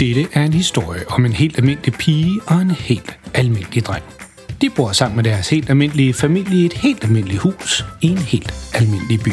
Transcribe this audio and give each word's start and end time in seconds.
Dette 0.00 0.26
er 0.32 0.42
en 0.42 0.52
historie 0.52 1.00
om 1.08 1.24
en 1.24 1.32
helt 1.32 1.58
almindelig 1.58 1.92
pige 1.92 2.40
og 2.46 2.62
en 2.62 2.70
helt 2.70 3.18
almindelig 3.34 3.86
dreng. 3.86 4.04
De 4.60 4.70
bor 4.70 4.92
sammen 4.92 5.16
med 5.16 5.24
deres 5.24 5.48
helt 5.48 5.70
almindelige 5.70 6.14
familie 6.14 6.62
i 6.62 6.66
et 6.66 6.72
helt 6.72 7.04
almindeligt 7.04 7.40
hus 7.40 7.84
i 8.00 8.08
en 8.08 8.18
helt 8.18 8.54
almindelig 8.74 9.20
by. 9.20 9.32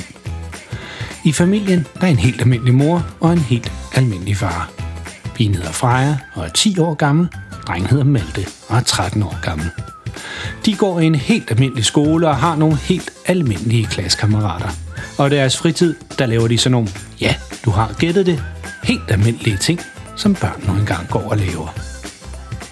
I 1.26 1.32
familien 1.32 1.88
der 1.94 2.08
er 2.08 2.12
en 2.12 2.20
helt 2.20 2.42
almindelig 2.42 2.74
mor 2.74 3.06
og 3.20 3.34
en 3.34 3.40
helt 3.40 3.72
almindelig 3.94 4.38
far. 4.38 4.72
Pigen 5.36 5.56
hedder 5.56 5.72
Freja 5.72 6.18
og 6.34 6.46
er 6.46 6.50
10 6.50 6.80
år 6.80 6.94
gammel. 6.94 7.28
Drengen 7.68 7.90
hedder 7.90 8.04
Malte 8.04 8.46
og 8.68 8.78
er 8.78 8.82
13 8.82 9.24
år 9.24 9.38
gammel. 9.42 9.70
De 10.66 10.76
går 10.76 11.00
i 11.00 11.06
en 11.06 11.16
helt 11.16 11.52
almindelig 11.52 11.86
skole 11.86 12.28
og 12.28 12.36
har 12.38 12.56
nogle 12.56 12.78
helt 12.78 13.12
almindelige 13.26 13.86
klassekammerater. 13.86 14.70
Og 15.18 15.28
i 15.28 15.30
deres 15.30 15.58
fritid, 15.58 15.96
der 16.20 16.26
laver 16.26 16.48
de 16.48 16.58
sådan 16.58 16.72
nogle, 16.72 16.90
ja, 17.22 17.36
du 17.66 17.72
har 17.72 17.96
gættet 18.00 18.26
det, 18.26 18.44
helt 18.84 19.12
almindelige 19.12 19.58
ting, 19.58 19.80
som 20.22 20.36
børn 20.36 20.64
nu 20.68 20.74
engang 20.74 21.08
går 21.08 21.32
og 21.32 21.38
laver. 21.38 21.76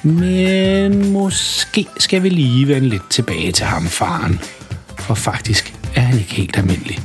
Men 0.03 1.11
måske 1.11 1.87
skal 1.97 2.23
vi 2.23 2.29
lige 2.29 2.67
vende 2.67 2.89
lidt 2.89 3.09
tilbage 3.09 3.51
til 3.51 3.65
ham, 3.65 3.85
faren. 3.85 4.39
For 4.99 5.13
faktisk 5.13 5.73
er 5.95 6.01
han 6.01 6.19
ikke 6.19 6.33
helt 6.33 6.57
almindelig. 6.57 6.99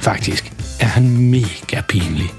Faktisk 0.00 0.52
er 0.80 0.86
han 0.86 1.16
mega 1.16 1.80
pinlig. 1.88 2.30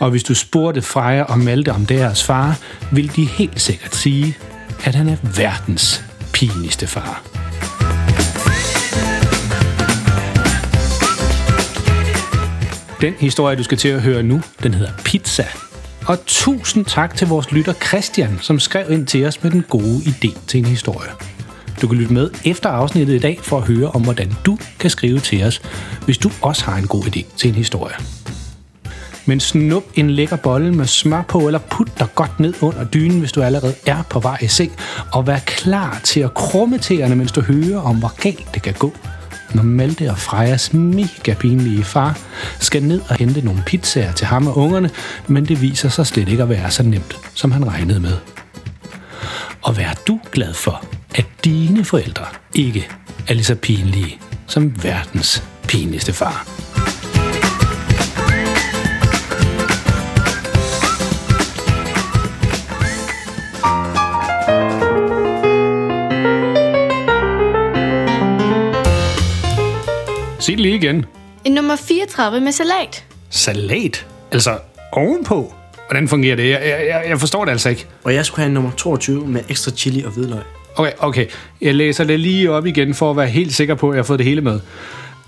Og 0.00 0.10
hvis 0.10 0.22
du 0.22 0.34
spurgte 0.34 0.82
Freja 0.82 1.22
og 1.22 1.38
Malte 1.38 1.72
om 1.72 1.86
deres 1.86 2.24
far, 2.24 2.58
vil 2.92 3.16
de 3.16 3.24
helt 3.24 3.60
sikkert 3.60 3.94
sige, 3.94 4.36
at 4.84 4.94
han 4.94 5.08
er 5.08 5.16
verdens 5.36 6.04
pinligste 6.32 6.86
far. 6.86 7.22
Den 13.00 13.14
historie, 13.18 13.56
du 13.56 13.62
skal 13.62 13.78
til 13.78 13.88
at 13.88 14.02
høre 14.02 14.22
nu, 14.22 14.42
den 14.62 14.74
hedder 14.74 14.92
Pizza. 15.04 15.46
Og 16.06 16.18
tusind 16.26 16.84
tak 16.84 17.16
til 17.16 17.28
vores 17.28 17.52
lytter 17.52 17.72
Christian, 17.72 18.38
som 18.40 18.60
skrev 18.60 18.90
ind 18.90 19.06
til 19.06 19.26
os 19.26 19.42
med 19.42 19.50
den 19.50 19.64
gode 19.68 19.98
idé 19.98 20.38
til 20.46 20.60
en 20.60 20.66
historie. 20.66 21.10
Du 21.82 21.88
kan 21.88 21.98
lytte 21.98 22.12
med 22.12 22.30
efter 22.44 22.68
afsnittet 22.68 23.14
i 23.14 23.18
dag 23.18 23.38
for 23.42 23.56
at 23.56 23.62
høre 23.62 23.90
om, 23.90 24.02
hvordan 24.02 24.32
du 24.46 24.58
kan 24.78 24.90
skrive 24.90 25.20
til 25.20 25.44
os, 25.44 25.62
hvis 26.04 26.18
du 26.18 26.30
også 26.42 26.64
har 26.64 26.76
en 26.76 26.86
god 26.86 27.04
idé 27.04 27.36
til 27.36 27.48
en 27.48 27.54
historie. 27.54 27.94
Men 29.26 29.40
snup 29.40 29.84
en 29.94 30.10
lækker 30.10 30.36
bolle 30.36 30.74
med 30.74 30.86
smør 30.86 31.22
på, 31.22 31.38
eller 31.38 31.58
put 31.70 31.98
dig 31.98 32.08
godt 32.14 32.40
ned 32.40 32.54
under 32.60 32.84
dynen, 32.84 33.18
hvis 33.18 33.32
du 33.32 33.42
allerede 33.42 33.74
er 33.86 34.02
på 34.10 34.20
vej 34.20 34.38
i 34.40 34.48
seng, 34.48 34.72
og 35.12 35.26
vær 35.26 35.38
klar 35.38 36.00
til 36.04 36.20
at 36.20 36.34
krumme 36.34 36.78
tæerne, 36.78 37.16
mens 37.16 37.32
du 37.32 37.40
hører 37.40 37.80
om, 37.80 37.96
hvor 37.96 38.12
galt 38.22 38.54
det 38.54 38.62
kan 38.62 38.74
gå, 38.78 38.92
når 39.54 39.62
Malte 39.62 40.10
og 40.10 40.18
Frejas 40.18 40.72
mega 40.72 41.34
pinlige 41.34 41.84
far 41.84 42.18
skal 42.60 42.82
ned 42.82 43.00
og 43.08 43.16
hente 43.16 43.40
nogle 43.40 43.62
pizzaer 43.66 44.12
til 44.12 44.26
ham 44.26 44.46
og 44.46 44.56
ungerne, 44.56 44.90
men 45.26 45.48
det 45.48 45.62
viser 45.62 45.88
sig 45.88 46.06
slet 46.06 46.28
ikke 46.28 46.42
at 46.42 46.48
være 46.48 46.70
så 46.70 46.82
nemt, 46.82 47.16
som 47.34 47.52
han 47.52 47.68
regnede 47.68 48.00
med. 48.00 48.16
Og 49.62 49.76
vær 49.76 49.94
du 50.08 50.20
glad 50.32 50.54
for, 50.54 50.84
at 51.14 51.26
dine 51.44 51.84
forældre 51.84 52.24
ikke 52.54 52.88
er 53.28 53.34
lige 53.34 53.44
så 53.44 53.54
pinlige 53.54 54.18
som 54.46 54.84
verdens 54.84 55.42
pinligste 55.68 56.12
far. 56.12 56.73
Lige 70.64 70.76
igen. 70.76 71.04
En 71.44 71.52
nummer 71.52 71.76
34 71.76 72.40
med 72.40 72.52
salat. 72.52 73.04
Salat? 73.30 74.06
Altså 74.32 74.58
ovenpå? 74.92 75.54
Hvordan 75.88 76.08
fungerer 76.08 76.36
det? 76.36 76.50
Jeg, 76.50 76.62
jeg, 76.88 77.04
jeg 77.08 77.20
forstår 77.20 77.44
det 77.44 77.52
altså 77.52 77.68
ikke. 77.68 77.86
Og 78.04 78.14
jeg 78.14 78.26
skulle 78.26 78.40
have 78.40 78.46
en 78.46 78.54
nummer 78.54 78.70
22 78.70 79.26
med 79.26 79.40
ekstra 79.48 79.70
chili 79.70 80.02
og 80.04 80.10
hvidløg. 80.10 80.42
Okay, 80.76 80.92
okay. 80.98 81.26
Jeg 81.60 81.74
læser 81.74 82.04
det 82.04 82.20
lige 82.20 82.50
op 82.50 82.66
igen 82.66 82.94
for 82.94 83.10
at 83.10 83.16
være 83.16 83.26
helt 83.26 83.54
sikker 83.54 83.74
på, 83.74 83.90
at 83.90 83.94
jeg 83.94 83.98
har 83.98 84.04
fået 84.04 84.18
det 84.18 84.26
hele 84.26 84.40
med. 84.40 84.60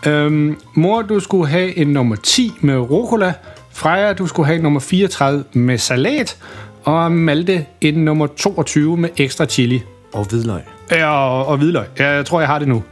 Øhm, 0.06 0.58
mor, 0.74 1.02
du 1.02 1.20
skulle 1.20 1.48
have 1.48 1.78
en 1.78 1.86
nummer 1.86 2.16
10 2.16 2.52
med 2.60 2.78
rucola. 2.78 3.32
Freja, 3.72 4.12
du 4.12 4.26
skulle 4.26 4.46
have 4.46 4.56
en 4.56 4.62
nummer 4.62 4.80
34 4.80 5.44
med 5.52 5.78
salat. 5.78 6.36
Og 6.84 7.12
Malte 7.12 7.66
en 7.80 7.94
nummer 7.94 8.26
22 8.26 8.96
med 8.96 9.08
ekstra 9.16 9.46
chili. 9.46 9.82
Og 10.12 10.24
hvidløg. 10.24 10.60
Ja, 10.90 11.10
og, 11.10 11.46
og 11.46 11.56
hvidløg. 11.56 11.86
Ja, 11.98 12.08
jeg 12.08 12.26
tror, 12.26 12.40
jeg 12.40 12.48
har 12.48 12.58
det 12.58 12.68
nu. 12.68 12.82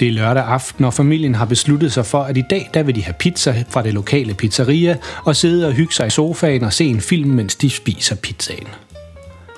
Det 0.00 0.08
er 0.08 0.12
lørdag 0.12 0.44
aften, 0.44 0.84
og 0.84 0.94
familien 0.94 1.34
har 1.34 1.44
besluttet 1.44 1.92
sig 1.92 2.06
for, 2.06 2.22
at 2.22 2.36
i 2.36 2.44
dag 2.50 2.70
der 2.74 2.82
vil 2.82 2.94
de 2.94 3.02
have 3.04 3.14
pizza 3.18 3.64
fra 3.70 3.82
det 3.82 3.94
lokale 3.94 4.34
pizzeria 4.34 4.96
og 5.24 5.36
sidde 5.36 5.66
og 5.66 5.72
hygge 5.72 5.94
sig 5.94 6.06
i 6.06 6.10
sofaen 6.10 6.64
og 6.64 6.72
se 6.72 6.84
en 6.84 7.00
film, 7.00 7.30
mens 7.30 7.56
de 7.56 7.70
spiser 7.70 8.16
pizzaen. 8.16 8.68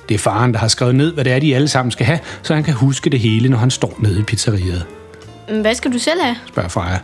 Det 0.08 0.14
er 0.14 0.18
faren, 0.18 0.52
der 0.52 0.58
har 0.58 0.68
skrevet 0.68 0.94
ned, 0.94 1.12
hvad 1.12 1.24
det 1.24 1.32
er, 1.32 1.38
de 1.38 1.54
alle 1.54 1.68
sammen 1.68 1.90
skal 1.90 2.06
have, 2.06 2.18
så 2.42 2.54
han 2.54 2.64
kan 2.64 2.74
huske 2.74 3.10
det 3.10 3.20
hele, 3.20 3.48
når 3.48 3.58
han 3.58 3.70
står 3.70 3.96
nede 3.98 4.20
i 4.20 4.22
pizzeriet. 4.22 4.86
Hvad 5.60 5.74
skal 5.74 5.92
du 5.92 5.98
selv 5.98 6.20
have? 6.22 6.36
spørger 6.48 6.68
Freja. 6.68 6.98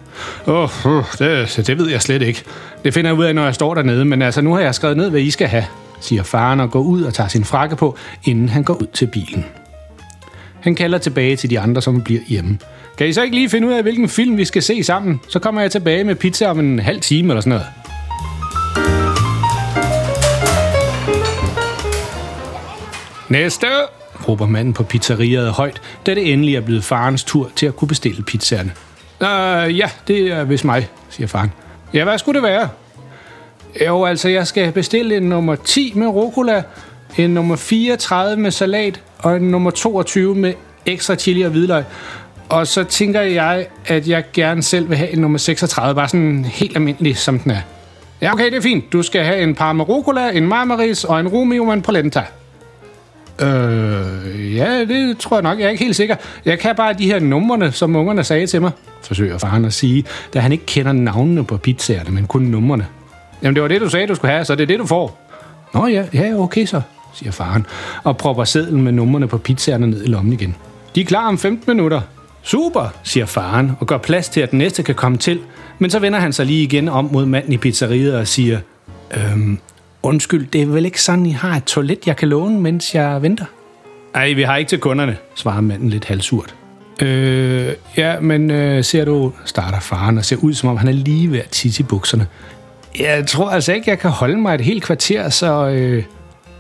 Åh, 0.46 0.86
oh, 0.86 1.04
det, 1.18 1.66
det 1.66 1.78
ved 1.78 1.90
jeg 1.90 2.02
slet 2.02 2.22
ikke. 2.22 2.42
Det 2.84 2.94
finder 2.94 3.10
jeg 3.10 3.18
ud 3.18 3.24
af, 3.24 3.34
når 3.34 3.44
jeg 3.44 3.54
står 3.54 3.74
dernede, 3.74 4.04
men 4.04 4.22
altså 4.22 4.42
nu 4.42 4.54
har 4.54 4.60
jeg 4.60 4.74
skrevet 4.74 4.96
ned, 4.96 5.10
hvad 5.10 5.20
I 5.20 5.30
skal 5.30 5.48
have, 5.48 5.64
siger 6.00 6.22
faren 6.22 6.60
og 6.60 6.70
går 6.70 6.80
ud 6.80 7.02
og 7.02 7.14
tager 7.14 7.28
sin 7.28 7.44
frakke 7.44 7.76
på, 7.76 7.96
inden 8.24 8.48
han 8.48 8.62
går 8.62 8.74
ud 8.74 8.86
til 8.92 9.06
bilen. 9.06 9.44
Han 10.60 10.74
kalder 10.74 10.98
tilbage 10.98 11.36
til 11.36 11.50
de 11.50 11.60
andre, 11.60 11.82
som 11.82 12.02
bliver 12.02 12.20
hjemme. 12.28 12.58
Kan 12.98 13.08
I 13.08 13.12
så 13.12 13.22
ikke 13.22 13.36
lige 13.36 13.48
finde 13.48 13.68
ud 13.68 13.72
af, 13.72 13.82
hvilken 13.82 14.08
film 14.08 14.36
vi 14.36 14.44
skal 14.44 14.62
se 14.62 14.82
sammen? 14.82 15.20
Så 15.28 15.38
kommer 15.38 15.60
jeg 15.60 15.70
tilbage 15.70 16.04
med 16.04 16.14
pizza 16.14 16.46
om 16.46 16.60
en 16.60 16.78
halv 16.78 17.00
time 17.00 17.32
eller 17.32 17.40
sådan 17.40 17.50
noget. 17.50 17.66
Næste! 23.28 23.66
råber 24.28 24.46
manden 24.46 24.74
på 24.74 24.82
pizzeriet 24.82 25.50
højt, 25.50 25.82
da 26.06 26.14
det 26.14 26.32
endelig 26.32 26.56
er 26.56 26.60
blevet 26.60 26.84
farens 26.84 27.24
tur 27.24 27.50
til 27.56 27.66
at 27.66 27.76
kunne 27.76 27.88
bestille 27.88 28.22
pizzaerne. 28.22 28.72
Øh, 29.22 29.78
ja, 29.78 29.90
det 30.08 30.32
er 30.32 30.44
vist 30.44 30.64
mig, 30.64 30.88
siger 31.10 31.26
faren. 31.26 31.52
Ja, 31.94 32.04
hvad 32.04 32.18
skulle 32.18 32.40
det 32.40 32.48
være? 32.48 32.68
Jo, 33.86 34.04
altså, 34.04 34.28
jeg 34.28 34.46
skal 34.46 34.72
bestille 34.72 35.16
en 35.16 35.22
nummer 35.22 35.54
10 35.54 35.92
med 35.94 36.06
rucola, 36.06 36.62
en 37.16 37.30
nummer 37.30 37.56
34 37.56 38.36
med 38.36 38.50
salat 38.50 39.00
og 39.18 39.36
en 39.36 39.42
nummer 39.42 39.70
22 39.70 40.34
med 40.34 40.54
ekstra 40.86 41.14
chili 41.14 41.42
og 41.42 41.50
hvidløg. 41.50 41.84
Og 42.48 42.66
så 42.66 42.84
tænker 42.84 43.20
jeg, 43.20 43.66
at 43.86 44.08
jeg 44.08 44.24
gerne 44.32 44.62
selv 44.62 44.88
vil 44.88 44.96
have 44.96 45.10
en 45.10 45.18
nummer 45.18 45.38
36, 45.38 45.94
bare 45.94 46.08
sådan 46.08 46.44
helt 46.44 46.76
almindelig, 46.76 47.16
som 47.16 47.38
den 47.38 47.50
er. 47.50 47.60
Ja, 48.20 48.32
okay, 48.32 48.44
det 48.44 48.54
er 48.54 48.60
fint. 48.60 48.92
Du 48.92 49.02
skal 49.02 49.24
have 49.24 49.38
en 49.38 49.54
par 49.54 49.72
med 49.72 49.84
en 50.34 50.46
marmaris 50.46 51.04
og 51.04 51.20
en 51.20 51.28
romeo 51.28 51.66
og 51.66 51.72
en 51.72 51.82
polenta. 51.82 52.22
Øh, 53.40 54.56
ja, 54.56 54.84
det 54.84 55.18
tror 55.18 55.36
jeg 55.36 55.42
nok. 55.42 55.58
Jeg 55.58 55.66
er 55.66 55.70
ikke 55.70 55.84
helt 55.84 55.96
sikker. 55.96 56.16
Jeg 56.44 56.58
kan 56.58 56.76
bare 56.76 56.92
de 56.92 57.06
her 57.06 57.18
numrene, 57.18 57.72
som 57.72 57.96
ungerne 57.96 58.24
sagde 58.24 58.46
til 58.46 58.60
mig, 58.60 58.70
forsøger 59.02 59.38
faren 59.38 59.64
at 59.64 59.72
sige, 59.72 60.04
da 60.34 60.40
han 60.40 60.52
ikke 60.52 60.66
kender 60.66 60.92
navnene 60.92 61.44
på 61.44 61.56
pizzaerne, 61.56 62.10
men 62.10 62.26
kun 62.26 62.42
numrene. 62.42 62.86
Jamen, 63.42 63.54
det 63.54 63.62
var 63.62 63.68
det, 63.68 63.80
du 63.80 63.88
sagde, 63.88 64.06
du 64.06 64.14
skulle 64.14 64.32
have, 64.32 64.44
så 64.44 64.54
det 64.54 64.62
er 64.62 64.66
det, 64.66 64.78
du 64.78 64.86
får. 64.86 65.30
Nå 65.74 65.86
ja, 65.86 66.04
ja, 66.14 66.34
okay 66.34 66.66
så, 66.66 66.80
siger 67.14 67.32
faren, 67.32 67.66
og 68.04 68.16
propper 68.16 68.44
sedlen 68.44 68.82
med 68.82 68.92
numrene 68.92 69.28
på 69.28 69.38
pizzaerne 69.38 69.86
ned 69.86 70.04
i 70.04 70.06
lommen 70.06 70.32
igen. 70.32 70.56
De 70.94 71.00
er 71.00 71.04
klar 71.04 71.28
om 71.28 71.38
15 71.38 71.76
minutter. 71.76 72.00
Super, 72.46 72.88
siger 73.02 73.26
faren, 73.26 73.72
og 73.80 73.86
gør 73.86 73.98
plads 73.98 74.28
til, 74.28 74.40
at 74.40 74.50
den 74.50 74.58
næste 74.58 74.82
kan 74.82 74.94
komme 74.94 75.18
til. 75.18 75.40
Men 75.78 75.90
så 75.90 75.98
vender 75.98 76.18
han 76.18 76.32
sig 76.32 76.46
lige 76.46 76.62
igen 76.62 76.88
om 76.88 77.08
mod 77.12 77.26
manden 77.26 77.52
i 77.52 77.56
pizzeriet 77.56 78.14
og 78.14 78.28
siger, 78.28 78.58
øhm, 79.16 79.58
undskyld, 80.02 80.46
det 80.46 80.62
er 80.62 80.66
vel 80.66 80.84
ikke 80.84 81.02
sådan, 81.02 81.26
I 81.26 81.30
har 81.30 81.56
et 81.56 81.64
toilet, 81.64 82.06
jeg 82.06 82.16
kan 82.16 82.28
låne, 82.28 82.60
mens 82.60 82.94
jeg 82.94 83.22
venter? 83.22 83.44
Nej, 84.14 84.32
vi 84.32 84.42
har 84.42 84.56
ikke 84.56 84.68
til 84.68 84.78
kunderne, 84.78 85.16
svarer 85.34 85.60
manden 85.60 85.88
lidt 85.88 86.04
halvsurt. 86.04 86.54
Øh, 87.02 87.72
ja, 87.96 88.20
men 88.20 88.50
øh, 88.50 88.84
ser 88.84 89.04
du, 89.04 89.32
starter 89.44 89.80
faren 89.80 90.18
og 90.18 90.24
ser 90.24 90.36
ud, 90.36 90.54
som 90.54 90.68
om 90.68 90.76
han 90.76 90.88
er 90.88 90.92
lige 90.92 91.32
ved 91.32 91.38
at 91.38 91.48
tisse 91.48 91.80
i 91.80 91.84
bukserne. 91.84 92.26
Jeg 92.98 93.26
tror 93.26 93.50
altså 93.50 93.72
ikke, 93.72 93.90
jeg 93.90 93.98
kan 93.98 94.10
holde 94.10 94.36
mig 94.36 94.54
et 94.54 94.60
helt 94.60 94.82
kvarter, 94.82 95.28
så... 95.28 95.68
Øh... 95.68 96.04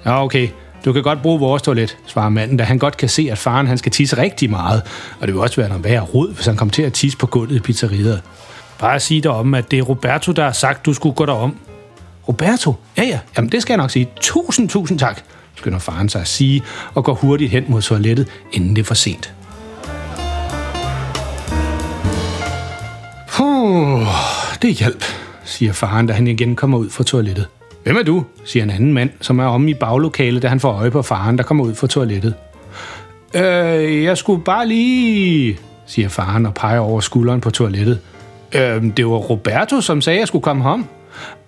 Ja, 0.04 0.24
okay. 0.24 0.48
Du 0.84 0.92
kan 0.92 1.02
godt 1.02 1.22
bruge 1.22 1.40
vores 1.40 1.62
toilet, 1.62 1.98
svarer 2.06 2.28
manden, 2.28 2.56
da 2.56 2.64
han 2.64 2.78
godt 2.78 2.96
kan 2.96 3.08
se, 3.08 3.28
at 3.32 3.38
faren 3.38 3.66
han 3.66 3.78
skal 3.78 3.92
tisse 3.92 4.18
rigtig 4.18 4.50
meget. 4.50 4.82
Og 5.20 5.26
det 5.26 5.34
vil 5.34 5.42
også 5.42 5.56
være 5.56 5.68
noget 5.68 5.84
værre 5.84 6.00
rod, 6.00 6.34
hvis 6.34 6.46
han 6.46 6.56
kommer 6.56 6.72
til 6.72 6.82
at 6.82 6.92
tisse 6.92 7.18
på 7.18 7.26
gulvet 7.26 7.56
i 7.56 7.60
pizzeriet. 7.60 8.22
Bare 8.78 9.00
sig 9.00 9.22
dig 9.22 9.30
om, 9.30 9.54
at 9.54 9.70
det 9.70 9.78
er 9.78 9.82
Roberto, 9.82 10.32
der 10.32 10.44
har 10.44 10.52
sagt, 10.52 10.86
du 10.86 10.92
skulle 10.94 11.14
gå 11.14 11.26
derom. 11.26 11.56
Roberto? 12.28 12.74
Ja, 12.96 13.02
ja. 13.02 13.18
Jamen, 13.36 13.52
det 13.52 13.62
skal 13.62 13.72
jeg 13.72 13.78
nok 13.78 13.90
sige. 13.90 14.08
Tusind, 14.20 14.68
tusind 14.68 14.98
tak, 14.98 15.22
skynder 15.54 15.78
faren 15.78 16.08
sig 16.08 16.20
at 16.20 16.28
sige, 16.28 16.62
og 16.94 17.04
går 17.04 17.14
hurtigt 17.14 17.50
hen 17.50 17.64
mod 17.68 17.82
toilettet, 17.82 18.28
inden 18.52 18.76
det 18.76 18.82
er 18.82 18.86
for 18.86 18.94
sent. 18.94 19.34
Puh, 23.28 24.06
det 24.62 24.70
er 24.70 24.74
hjælp, 24.74 25.04
siger 25.44 25.72
faren, 25.72 26.06
da 26.06 26.12
han 26.12 26.26
igen 26.26 26.56
kommer 26.56 26.78
ud 26.78 26.90
fra 26.90 27.04
toilettet. 27.04 27.46
Hvem 27.86 27.96
er 27.96 28.02
du? 28.02 28.24
siger 28.44 28.62
en 28.62 28.70
anden 28.70 28.92
mand, 28.92 29.10
som 29.20 29.38
er 29.38 29.44
omme 29.44 29.70
i 29.70 29.74
baglokalet, 29.74 30.42
da 30.42 30.48
han 30.48 30.60
får 30.60 30.72
øje 30.72 30.90
på 30.90 31.02
faren, 31.02 31.38
der 31.38 31.44
kommer 31.44 31.64
ud 31.64 31.74
fra 31.74 31.86
toilettet. 31.86 32.34
Øh, 33.34 34.04
jeg 34.04 34.18
skulle 34.18 34.44
bare 34.44 34.68
lige, 34.68 35.58
siger 35.86 36.08
faren 36.08 36.46
og 36.46 36.54
peger 36.54 36.78
over 36.78 37.00
skulderen 37.00 37.40
på 37.40 37.50
toilettet. 37.50 37.98
Øh, 38.54 38.84
det 38.96 39.06
var 39.06 39.16
Roberto, 39.16 39.80
som 39.80 40.00
sagde, 40.00 40.16
at 40.16 40.20
jeg 40.20 40.28
skulle 40.28 40.42
komme 40.42 40.70
hjem. 40.70 40.84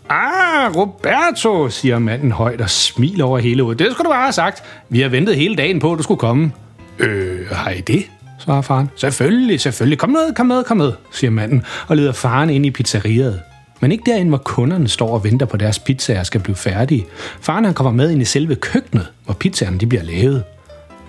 Ah, 0.08 0.76
Roberto, 0.76 1.68
siger 1.68 1.98
manden 1.98 2.32
højt 2.32 2.60
og 2.60 2.70
smiler 2.70 3.24
over 3.24 3.38
hele 3.38 3.62
hovedet. 3.62 3.78
Det 3.78 3.92
skulle 3.92 4.04
du 4.04 4.10
bare 4.10 4.22
have 4.22 4.32
sagt. 4.32 4.62
Vi 4.88 5.00
har 5.00 5.08
ventet 5.08 5.36
hele 5.36 5.56
dagen 5.56 5.80
på, 5.80 5.92
at 5.92 5.98
du 5.98 6.02
skulle 6.02 6.20
komme. 6.20 6.52
Øh, 6.98 7.46
har 7.52 7.70
I 7.70 7.80
det? 7.80 8.04
svarer 8.38 8.62
faren. 8.62 8.90
Selvfølgelig, 8.96 9.60
selvfølgelig. 9.60 9.98
Kom 9.98 10.10
med, 10.10 10.34
kom 10.34 10.46
med, 10.46 10.64
kom 10.64 10.76
med, 10.76 10.92
siger 11.12 11.30
manden 11.30 11.62
og 11.88 11.96
leder 11.96 12.12
faren 12.12 12.50
ind 12.50 12.66
i 12.66 12.70
pizzeriet. 12.70 13.40
Men 13.80 13.92
ikke 13.92 14.10
derinde, 14.10 14.28
hvor 14.28 14.38
kunderne 14.38 14.88
står 14.88 15.08
og 15.08 15.24
venter 15.24 15.46
på 15.46 15.56
deres 15.56 15.78
pizzaer 15.78 16.22
skal 16.22 16.40
blive 16.40 16.56
færdige. 16.56 17.06
Faren 17.40 17.64
han 17.64 17.74
kommer 17.74 17.92
med 17.92 18.10
ind 18.10 18.22
i 18.22 18.24
selve 18.24 18.54
køkkenet, 18.54 19.06
hvor 19.24 19.34
pizzaerne 19.34 19.78
de 19.78 19.86
bliver 19.86 20.02
lavet. 20.02 20.44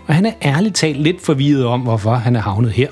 Og 0.07 0.15
han 0.15 0.25
er 0.25 0.31
ærligt 0.41 0.75
talt 0.75 0.97
lidt 0.97 1.25
forvirret 1.25 1.65
om, 1.65 1.81
hvorfor 1.81 2.13
han 2.13 2.35
er 2.35 2.41
havnet 2.41 2.71
her. 2.71 2.87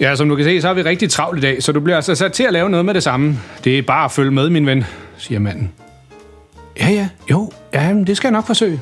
Ja, 0.00 0.16
som 0.16 0.28
du 0.28 0.36
kan 0.36 0.44
se, 0.44 0.60
så 0.60 0.66
har 0.66 0.74
vi 0.74 0.82
rigtig 0.82 1.10
travlt 1.10 1.38
i 1.38 1.40
dag, 1.40 1.62
så 1.62 1.72
du 1.72 1.80
bliver 1.80 1.96
altså 1.96 2.14
sat 2.14 2.32
til 2.32 2.42
at 2.42 2.52
lave 2.52 2.70
noget 2.70 2.86
med 2.86 2.94
det 2.94 3.02
samme. 3.02 3.38
Det 3.64 3.78
er 3.78 3.82
bare 3.82 4.04
at 4.04 4.12
følge 4.12 4.30
med, 4.30 4.50
min 4.50 4.66
ven, 4.66 4.84
siger 5.18 5.38
manden. 5.38 5.72
Ja, 6.80 6.88
ja, 6.88 7.08
jo, 7.30 7.50
ja, 7.74 7.94
det 8.06 8.16
skal 8.16 8.28
jeg 8.28 8.32
nok 8.32 8.46
forsøge. 8.46 8.80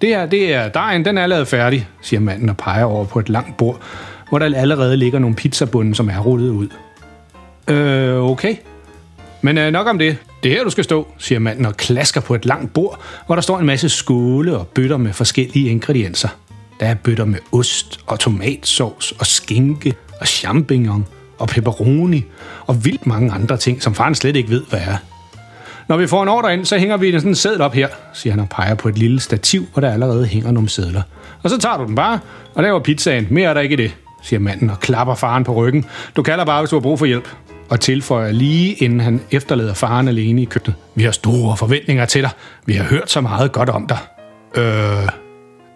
Det 0.00 0.14
er, 0.14 0.26
det 0.26 0.54
er, 0.54 0.68
dejen, 0.68 1.04
den 1.04 1.18
er 1.18 1.26
lavet 1.26 1.48
færdig, 1.48 1.88
siger 2.02 2.20
manden 2.20 2.48
og 2.48 2.56
peger 2.56 2.84
over 2.84 3.04
på 3.04 3.18
et 3.18 3.28
langt 3.28 3.56
bord, 3.56 3.80
hvor 4.28 4.38
der 4.38 4.56
allerede 4.56 4.96
ligger 4.96 5.18
nogle 5.18 5.36
pizzabunde, 5.36 5.94
som 5.94 6.08
er 6.08 6.18
rullet 6.18 6.50
ud. 6.50 6.68
Øh, 7.68 8.30
okay. 8.30 8.56
Men 9.44 9.58
øh, 9.58 9.72
nok 9.72 9.86
om 9.86 9.98
det. 9.98 10.16
Det 10.42 10.52
er 10.52 10.56
her, 10.56 10.64
du 10.64 10.70
skal 10.70 10.84
stå, 10.84 11.08
siger 11.18 11.38
manden 11.38 11.66
og 11.66 11.76
klasker 11.76 12.20
på 12.20 12.34
et 12.34 12.46
langt 12.46 12.72
bord, 12.72 13.00
hvor 13.26 13.34
der 13.34 13.42
står 13.42 13.58
en 13.58 13.66
masse 13.66 13.88
skåle 13.88 14.58
og 14.58 14.66
bøtter 14.66 14.96
med 14.96 15.12
forskellige 15.12 15.70
ingredienser. 15.70 16.28
Der 16.80 16.86
er 16.86 16.94
bøtter 16.94 17.24
med 17.24 17.38
ost 17.52 18.00
og 18.06 18.20
tomatsovs 18.20 19.12
og 19.12 19.26
skinke 19.26 19.94
og 20.20 20.26
champignon 20.26 21.06
og 21.38 21.48
pepperoni 21.48 22.24
og 22.66 22.84
vildt 22.84 23.06
mange 23.06 23.32
andre 23.32 23.56
ting, 23.56 23.82
som 23.82 23.94
faren 23.94 24.14
slet 24.14 24.36
ikke 24.36 24.50
ved, 24.50 24.62
hvad 24.70 24.80
er. 24.80 24.96
Når 25.88 25.96
vi 25.96 26.06
får 26.06 26.22
en 26.22 26.28
ordre 26.28 26.52
ind, 26.52 26.64
så 26.64 26.78
hænger 26.78 26.96
vi 26.96 27.12
sådan 27.12 27.28
en 27.28 27.34
seddel 27.34 27.60
op 27.60 27.74
her, 27.74 27.88
siger 28.12 28.32
han 28.32 28.40
og 28.40 28.48
peger 28.48 28.74
på 28.74 28.88
et 28.88 28.98
lille 28.98 29.20
stativ, 29.20 29.66
hvor 29.72 29.80
der 29.80 29.92
allerede 29.92 30.26
hænger 30.26 30.50
nogle 30.50 30.68
sedler. 30.68 31.02
Og 31.42 31.50
så 31.50 31.58
tager 31.58 31.76
du 31.76 31.84
den 31.84 31.94
bare 31.94 32.18
og 32.54 32.62
laver 32.62 32.80
pizzaen. 32.80 33.26
Mere 33.30 33.50
er 33.50 33.54
der 33.54 33.60
ikke 33.60 33.72
i 33.72 33.76
det, 33.76 33.96
siger 34.22 34.40
manden 34.40 34.70
og 34.70 34.80
klapper 34.80 35.14
faren 35.14 35.44
på 35.44 35.54
ryggen. 35.54 35.84
Du 36.16 36.22
kalder 36.22 36.44
bare, 36.44 36.60
hvis 36.60 36.70
du 36.70 36.76
har 36.76 36.80
brug 36.80 36.98
for 36.98 37.06
hjælp. 37.06 37.28
Og 37.74 37.80
tilføjer 37.80 38.32
lige 38.32 38.74
inden 38.74 39.00
han 39.00 39.20
efterlader 39.30 39.74
faren 39.74 40.08
alene 40.08 40.42
i 40.42 40.44
køkkenet. 40.44 40.76
Vi 40.94 41.02
har 41.02 41.10
store 41.10 41.56
forventninger 41.56 42.04
til 42.04 42.22
dig. 42.22 42.30
Vi 42.66 42.72
har 42.72 42.84
hørt 42.84 43.10
så 43.10 43.20
meget 43.20 43.52
godt 43.52 43.68
om 43.68 43.86
dig. 43.86 43.98
Øh, 44.56 44.64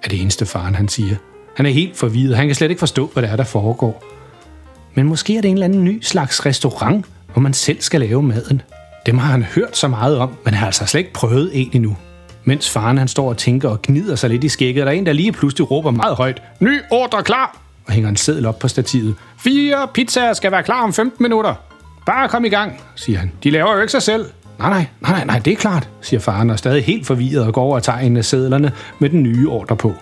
er 0.03 0.09
det 0.11 0.21
eneste 0.21 0.47
faren, 0.47 0.75
han 0.75 0.89
siger. 0.89 1.17
Han 1.57 1.67
er 1.67 1.71
helt 1.71 1.97
forvirret. 1.97 2.37
Han 2.37 2.47
kan 2.47 2.55
slet 2.55 2.71
ikke 2.71 2.79
forstå, 2.79 3.11
hvad 3.13 3.23
der 3.23 3.29
er, 3.29 3.37
der 3.37 3.45
foregår. 3.45 4.05
Men 4.95 5.07
måske 5.07 5.37
er 5.37 5.41
det 5.41 5.49
en 5.49 5.55
eller 5.55 5.65
anden 5.65 5.85
ny 5.85 6.03
slags 6.03 6.47
restaurant, 6.47 7.07
hvor 7.33 7.41
man 7.41 7.55
selv 7.55 7.81
skal 7.81 8.01
lave 8.01 8.23
maden. 8.23 8.63
Dem 9.07 9.19
har 9.19 9.31
han 9.31 9.43
hørt 9.43 9.77
så 9.77 9.89
meget 9.89 10.19
om, 10.19 10.31
men 10.45 10.55
har 10.55 10.67
altså 10.67 10.87
slet 10.87 10.99
ikke 10.99 11.13
prøvet 11.13 11.51
en 11.53 11.71
endnu. 11.73 11.97
Mens 12.45 12.71
faren 12.71 12.99
han 12.99 13.09
står 13.09 13.29
og 13.29 13.37
tænker 13.37 13.69
og 13.69 13.83
gnider 13.83 14.17
sig 14.17 14.31
lidt 14.31 14.45
i 14.45 14.49
skægget, 14.49 14.87
der 14.87 14.93
er 14.93 14.97
en, 14.97 15.07
der 15.07 15.13
lige 15.13 15.33
pludselig 15.33 15.71
råber 15.71 15.91
meget 15.91 16.17
højt. 16.17 16.43
Ny 16.61 16.81
ordre 16.91 17.23
klar! 17.23 17.59
Og 17.87 17.93
hænger 17.93 18.11
en 18.11 18.17
seddel 18.17 18.47
op 18.47 18.59
på 18.59 18.69
stativet. 18.69 19.15
Fire 19.39 19.89
pizzaer 19.95 20.33
skal 20.33 20.53
være 20.53 20.63
klar 20.63 20.83
om 20.83 20.93
15 20.93 21.23
minutter. 21.23 21.55
Bare 22.09 22.29
kom 22.29 22.45
i 22.45 22.49
gang, 22.49 22.81
siger 22.95 23.19
han. 23.19 23.33
De 23.45 23.51
laver 23.51 23.75
jo 23.75 23.81
ikke 23.81 23.91
sig 23.91 24.03
selv. 24.03 24.27
Nej, 24.59 24.71
nej, 24.71 24.87
nej, 25.01 25.25
nej, 25.25 25.39
det 25.39 25.53
er 25.53 25.57
klart, 25.57 25.89
siger 26.01 26.21
faren, 26.21 26.51
og 26.51 26.59
stadig 26.59 26.85
helt 26.85 27.07
forvirret 27.07 27.47
og 27.47 27.55
går 27.55 27.63
over 27.63 27.77
og 27.77 27.83
tager 27.83 27.99
en 27.99 28.17
af 28.17 28.25
sædlerne 28.25 28.73
med 28.99 29.11
den 29.11 29.23
nye 29.23 29.49
ordre 29.49 29.77
på. 29.77 29.95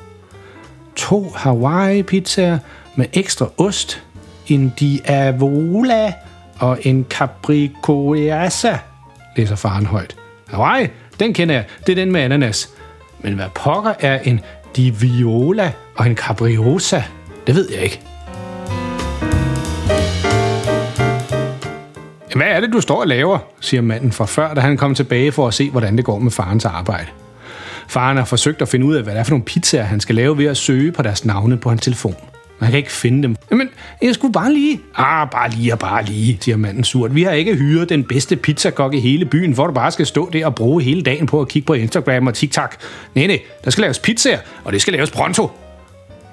To 0.97 1.33
Hawaii-pizzaer 1.37 2.59
med 2.97 3.07
ekstra 3.13 3.49
ost, 3.59 4.03
en 4.47 4.75
Diavola 4.81 6.13
og 6.59 6.79
en 6.83 7.07
Capricoasa, 7.11 8.79
læser 9.37 9.57
faren 9.57 9.87
højt. 9.87 10.17
Hawaii, 10.49 10.89
den 11.21 11.35
kender 11.35 11.55
jeg, 11.55 11.65
det 11.87 11.93
er 11.93 11.97
den 11.97 12.13
med 12.13 12.21
ananas. 12.21 12.69
Men 13.21 13.35
hvad 13.35 13.47
pokker 13.55 13.95
er 14.01 14.19
en 14.19 14.41
Diviola 14.77 15.73
og 15.97 16.07
en 16.07 16.17
Capriosa? 16.17 17.03
Det 17.47 17.55
ved 17.55 17.69
jeg 17.71 17.81
ikke. 17.81 18.16
Hvad 22.37 22.47
er 22.47 22.61
det, 22.61 22.73
du 22.73 22.81
står 22.81 23.01
og 23.01 23.07
laver, 23.07 23.39
siger 23.61 23.81
manden 23.81 24.13
fra 24.13 24.25
før, 24.25 24.55
da 24.55 24.61
han 24.61 24.77
kom 24.77 24.95
tilbage 24.95 25.33
for 25.33 25.49
at 25.49 25.55
se, 25.55 25.71
hvordan 25.71 25.97
det 25.97 26.05
går 26.05 26.19
med 26.19 26.31
farens 26.31 26.65
arbejde. 26.65 27.07
Faren 27.89 28.17
har 28.17 28.25
forsøgt 28.25 28.63
at 28.63 28.69
finde 28.69 28.87
ud 28.87 28.95
af, 28.95 29.03
hvad 29.03 29.13
det 29.13 29.21
er 29.21 29.25
for 29.25 29.31
nogle 29.31 29.45
pizzaer, 29.45 29.83
han 29.83 30.01
skal 30.01 30.15
lave 30.15 30.39
ved 30.39 30.45
at 30.47 30.57
søge 30.57 30.93
på 30.93 31.03
deres 31.03 31.25
navne 31.25 31.57
på 31.57 31.69
hans 31.69 31.83
telefon. 31.83 32.17
Man 32.59 32.71
kan 32.71 32.79
ikke 32.79 32.93
finde 32.93 33.23
dem. 33.23 33.37
Jamen, 33.51 33.69
jeg 34.03 34.15
skulle 34.15 34.33
bare 34.33 34.53
lige... 34.53 34.81
Ah, 34.97 35.31
bare 35.31 35.51
lige 35.51 35.73
og 35.73 35.79
bare 35.79 36.05
lige, 36.05 36.39
siger 36.41 36.57
manden 36.57 36.85
surt. 36.85 37.15
Vi 37.15 37.23
har 37.23 37.31
ikke 37.31 37.55
hyret 37.57 37.89
den 37.89 38.05
bedste 38.05 38.37
pizzakok 38.37 38.95
i 38.95 39.01
hele 39.01 39.25
byen, 39.25 39.53
hvor 39.53 39.67
du 39.67 39.73
bare 39.73 39.91
skal 39.91 40.07
stå 40.07 40.31
der 40.33 40.47
og 40.47 40.55
bruge 40.55 40.83
hele 40.83 41.03
dagen 41.03 41.27
på 41.27 41.41
at 41.41 41.49
kigge 41.49 41.67
på 41.67 41.75
Instagram 41.75 42.27
og 42.27 42.35
TikTok. 42.35 42.77
Nej, 43.15 43.27
nej, 43.27 43.41
der 43.65 43.71
skal 43.71 43.83
laves 43.83 43.99
pizzaer, 43.99 44.39
og 44.65 44.73
det 44.73 44.81
skal 44.81 44.93
laves 44.93 45.11
pronto. 45.11 45.51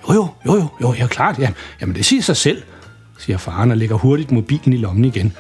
Jo, 0.09 0.13
jo, 0.13 0.27
jo, 0.45 0.55
jo, 0.55 0.67
jo, 0.81 0.94
ja, 0.94 1.07
klart. 1.07 1.39
Ja. 1.39 1.50
Jamen, 1.81 1.95
det 1.95 2.05
siger 2.05 2.21
sig 2.21 2.38
selv, 2.38 2.61
siger 3.17 3.38
faren 3.38 3.71
og 3.71 3.77
lægger 3.77 3.95
hurtigt 3.95 4.31
mobilen 4.31 4.73
i 4.73 4.77
lommen 4.77 5.05
igen. 5.05 5.33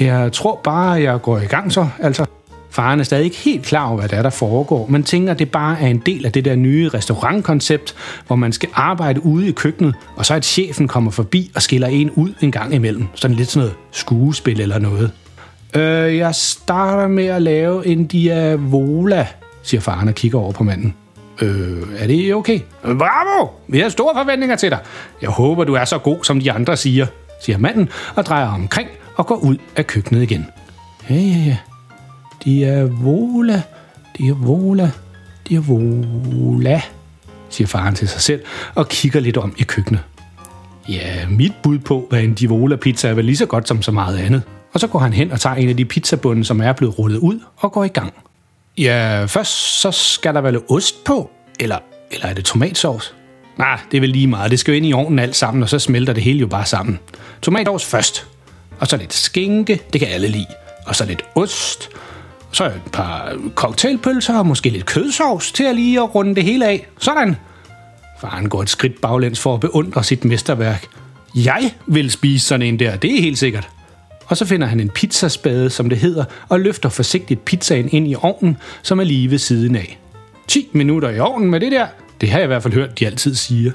Jeg 0.00 0.32
tror 0.32 0.60
bare, 0.64 0.90
jeg 0.90 1.22
går 1.22 1.38
i 1.38 1.44
gang 1.44 1.72
så, 1.72 1.88
altså. 1.98 2.24
Faren 2.72 3.00
er 3.00 3.04
stadig 3.04 3.24
ikke 3.24 3.36
helt 3.36 3.64
klar 3.64 3.86
over, 3.86 3.98
hvad 3.98 4.08
der 4.08 4.16
er, 4.16 4.22
der 4.22 4.30
foregår, 4.30 4.86
men 4.86 5.02
tænker, 5.02 5.32
at 5.32 5.38
det 5.38 5.50
bare 5.50 5.80
er 5.80 5.86
en 5.86 6.02
del 6.06 6.26
af 6.26 6.32
det 6.32 6.44
der 6.44 6.54
nye 6.54 6.88
restaurantkoncept, 6.88 7.94
hvor 8.26 8.36
man 8.36 8.52
skal 8.52 8.68
arbejde 8.74 9.24
ude 9.24 9.48
i 9.48 9.52
køkkenet, 9.52 9.94
og 10.16 10.26
så 10.26 10.34
at 10.34 10.44
chefen 10.44 10.88
kommer 10.88 11.10
forbi 11.10 11.50
og 11.54 11.62
skiller 11.62 11.88
en 11.88 12.10
ud 12.10 12.34
en 12.40 12.52
gang 12.52 12.74
imellem. 12.74 13.06
Sådan 13.14 13.36
lidt 13.36 13.48
sådan 13.48 13.60
noget 13.60 13.76
skuespil 13.90 14.60
eller 14.60 14.78
noget. 14.78 15.12
Øh, 15.76 16.16
jeg 16.16 16.34
starter 16.34 17.08
med 17.08 17.26
at 17.26 17.42
lave 17.42 17.86
en 17.86 18.06
diavola, 18.06 19.26
siger 19.62 19.80
faren 19.80 20.08
og 20.08 20.14
kigger 20.14 20.38
over 20.38 20.52
på 20.52 20.64
manden. 20.64 20.94
Øh, 21.42 21.82
er 21.98 22.06
det 22.06 22.34
okay? 22.34 22.60
Bravo! 22.82 23.48
Vi 23.68 23.78
har 23.78 23.88
store 23.88 24.14
forventninger 24.14 24.56
til 24.56 24.70
dig. 24.70 24.78
Jeg 25.22 25.30
håber, 25.30 25.64
du 25.64 25.74
er 25.74 25.84
så 25.84 25.98
god, 25.98 26.24
som 26.24 26.40
de 26.40 26.52
andre 26.52 26.76
siger, 26.76 27.06
siger 27.40 27.58
manden 27.58 27.88
og 28.14 28.26
drejer 28.26 28.48
omkring 28.48 28.88
og 29.20 29.26
går 29.26 29.36
ud 29.36 29.56
af 29.76 29.86
køkkenet 29.86 30.22
igen. 30.22 30.46
Ja, 31.10 31.14
ja, 31.14 31.38
ja. 31.46 31.56
Det 32.44 32.64
er 32.64 32.84
vole. 32.84 33.64
siger 37.48 37.68
faren 37.68 37.94
til 37.94 38.08
sig 38.08 38.20
selv 38.20 38.42
og 38.74 38.88
kigger 38.88 39.20
lidt 39.20 39.36
om 39.36 39.54
i 39.58 39.62
køkkenet. 39.62 40.00
Ja, 40.88 41.26
mit 41.28 41.52
bud 41.62 41.78
på, 41.78 42.06
hvad 42.08 42.22
en 42.22 42.34
divola 42.34 42.76
pizza 42.76 43.08
er 43.08 43.14
vel 43.14 43.24
lige 43.24 43.36
så 43.36 43.46
godt 43.46 43.68
som 43.68 43.82
så 43.82 43.92
meget 43.92 44.18
andet. 44.18 44.42
Og 44.72 44.80
så 44.80 44.86
går 44.86 44.98
han 44.98 45.12
hen 45.12 45.32
og 45.32 45.40
tager 45.40 45.56
en 45.56 45.68
af 45.68 45.76
de 45.76 45.84
pizzabunden, 45.84 46.44
som 46.44 46.60
er 46.60 46.72
blevet 46.72 46.98
rullet 46.98 47.18
ud, 47.18 47.40
og 47.56 47.72
går 47.72 47.84
i 47.84 47.88
gang. 47.88 48.12
Ja, 48.78 49.24
først 49.24 49.80
så 49.80 49.90
skal 49.90 50.34
der 50.34 50.40
vel 50.40 50.58
ost 50.70 51.04
på, 51.04 51.30
eller, 51.60 51.78
eller 52.10 52.26
er 52.26 52.34
det 52.34 52.44
tomatsauce? 52.44 53.12
Nej, 53.58 53.80
det 53.90 53.96
er 53.96 54.00
vel 54.00 54.10
lige 54.10 54.26
meget. 54.26 54.50
Det 54.50 54.58
skal 54.58 54.72
jo 54.72 54.76
ind 54.76 54.86
i 54.86 54.92
ovnen 54.92 55.18
alt 55.18 55.36
sammen, 55.36 55.62
og 55.62 55.68
så 55.68 55.78
smelter 55.78 56.12
det 56.12 56.22
hele 56.22 56.38
jo 56.38 56.46
bare 56.46 56.66
sammen. 56.66 56.98
Tomatsovs 57.42 57.84
først, 57.84 58.26
og 58.80 58.86
så 58.86 58.96
lidt 58.96 59.14
skinke, 59.14 59.80
det 59.92 60.00
kan 60.00 60.08
alle 60.08 60.28
lide. 60.28 60.46
Og 60.86 60.96
så 60.96 61.04
lidt 61.04 61.22
ost, 61.34 61.88
så 62.52 62.64
et 62.64 62.80
par 62.92 63.36
cocktailpølser 63.54 64.38
og 64.38 64.46
måske 64.46 64.70
lidt 64.70 64.86
kødsovs 64.86 65.52
til 65.52 65.64
at 65.64 65.74
lige 65.74 66.00
at 66.00 66.14
runde 66.14 66.34
det 66.34 66.44
hele 66.44 66.66
af. 66.66 66.86
Sådan. 66.98 67.36
Faren 68.20 68.48
går 68.48 68.62
et 68.62 68.70
skridt 68.70 69.00
baglæns 69.00 69.40
for 69.40 69.54
at 69.54 69.60
beundre 69.60 70.04
sit 70.04 70.24
mesterværk. 70.24 70.86
Jeg 71.34 71.72
vil 71.86 72.10
spise 72.10 72.46
sådan 72.46 72.66
en 72.66 72.78
der, 72.78 72.96
det 72.96 73.18
er 73.18 73.20
helt 73.20 73.38
sikkert. 73.38 73.68
Og 74.26 74.36
så 74.36 74.44
finder 74.44 74.66
han 74.66 74.80
en 74.80 74.88
pizzaspade, 74.88 75.70
som 75.70 75.88
det 75.88 75.98
hedder, 75.98 76.24
og 76.48 76.60
løfter 76.60 76.88
forsigtigt 76.88 77.44
pizzaen 77.44 77.88
ind 77.92 78.08
i 78.08 78.14
ovnen, 78.22 78.56
som 78.82 79.00
er 79.00 79.04
lige 79.04 79.30
ved 79.30 79.38
siden 79.38 79.76
af. 79.76 79.98
10 80.48 80.68
minutter 80.72 81.10
i 81.10 81.18
ovnen 81.18 81.50
med 81.50 81.60
det 81.60 81.72
der, 81.72 81.86
det 82.20 82.30
har 82.30 82.38
jeg 82.38 82.44
i 82.44 82.46
hvert 82.46 82.62
fald 82.62 82.74
hørt, 82.74 82.98
de 82.98 83.06
altid 83.06 83.34
siger. 83.34 83.72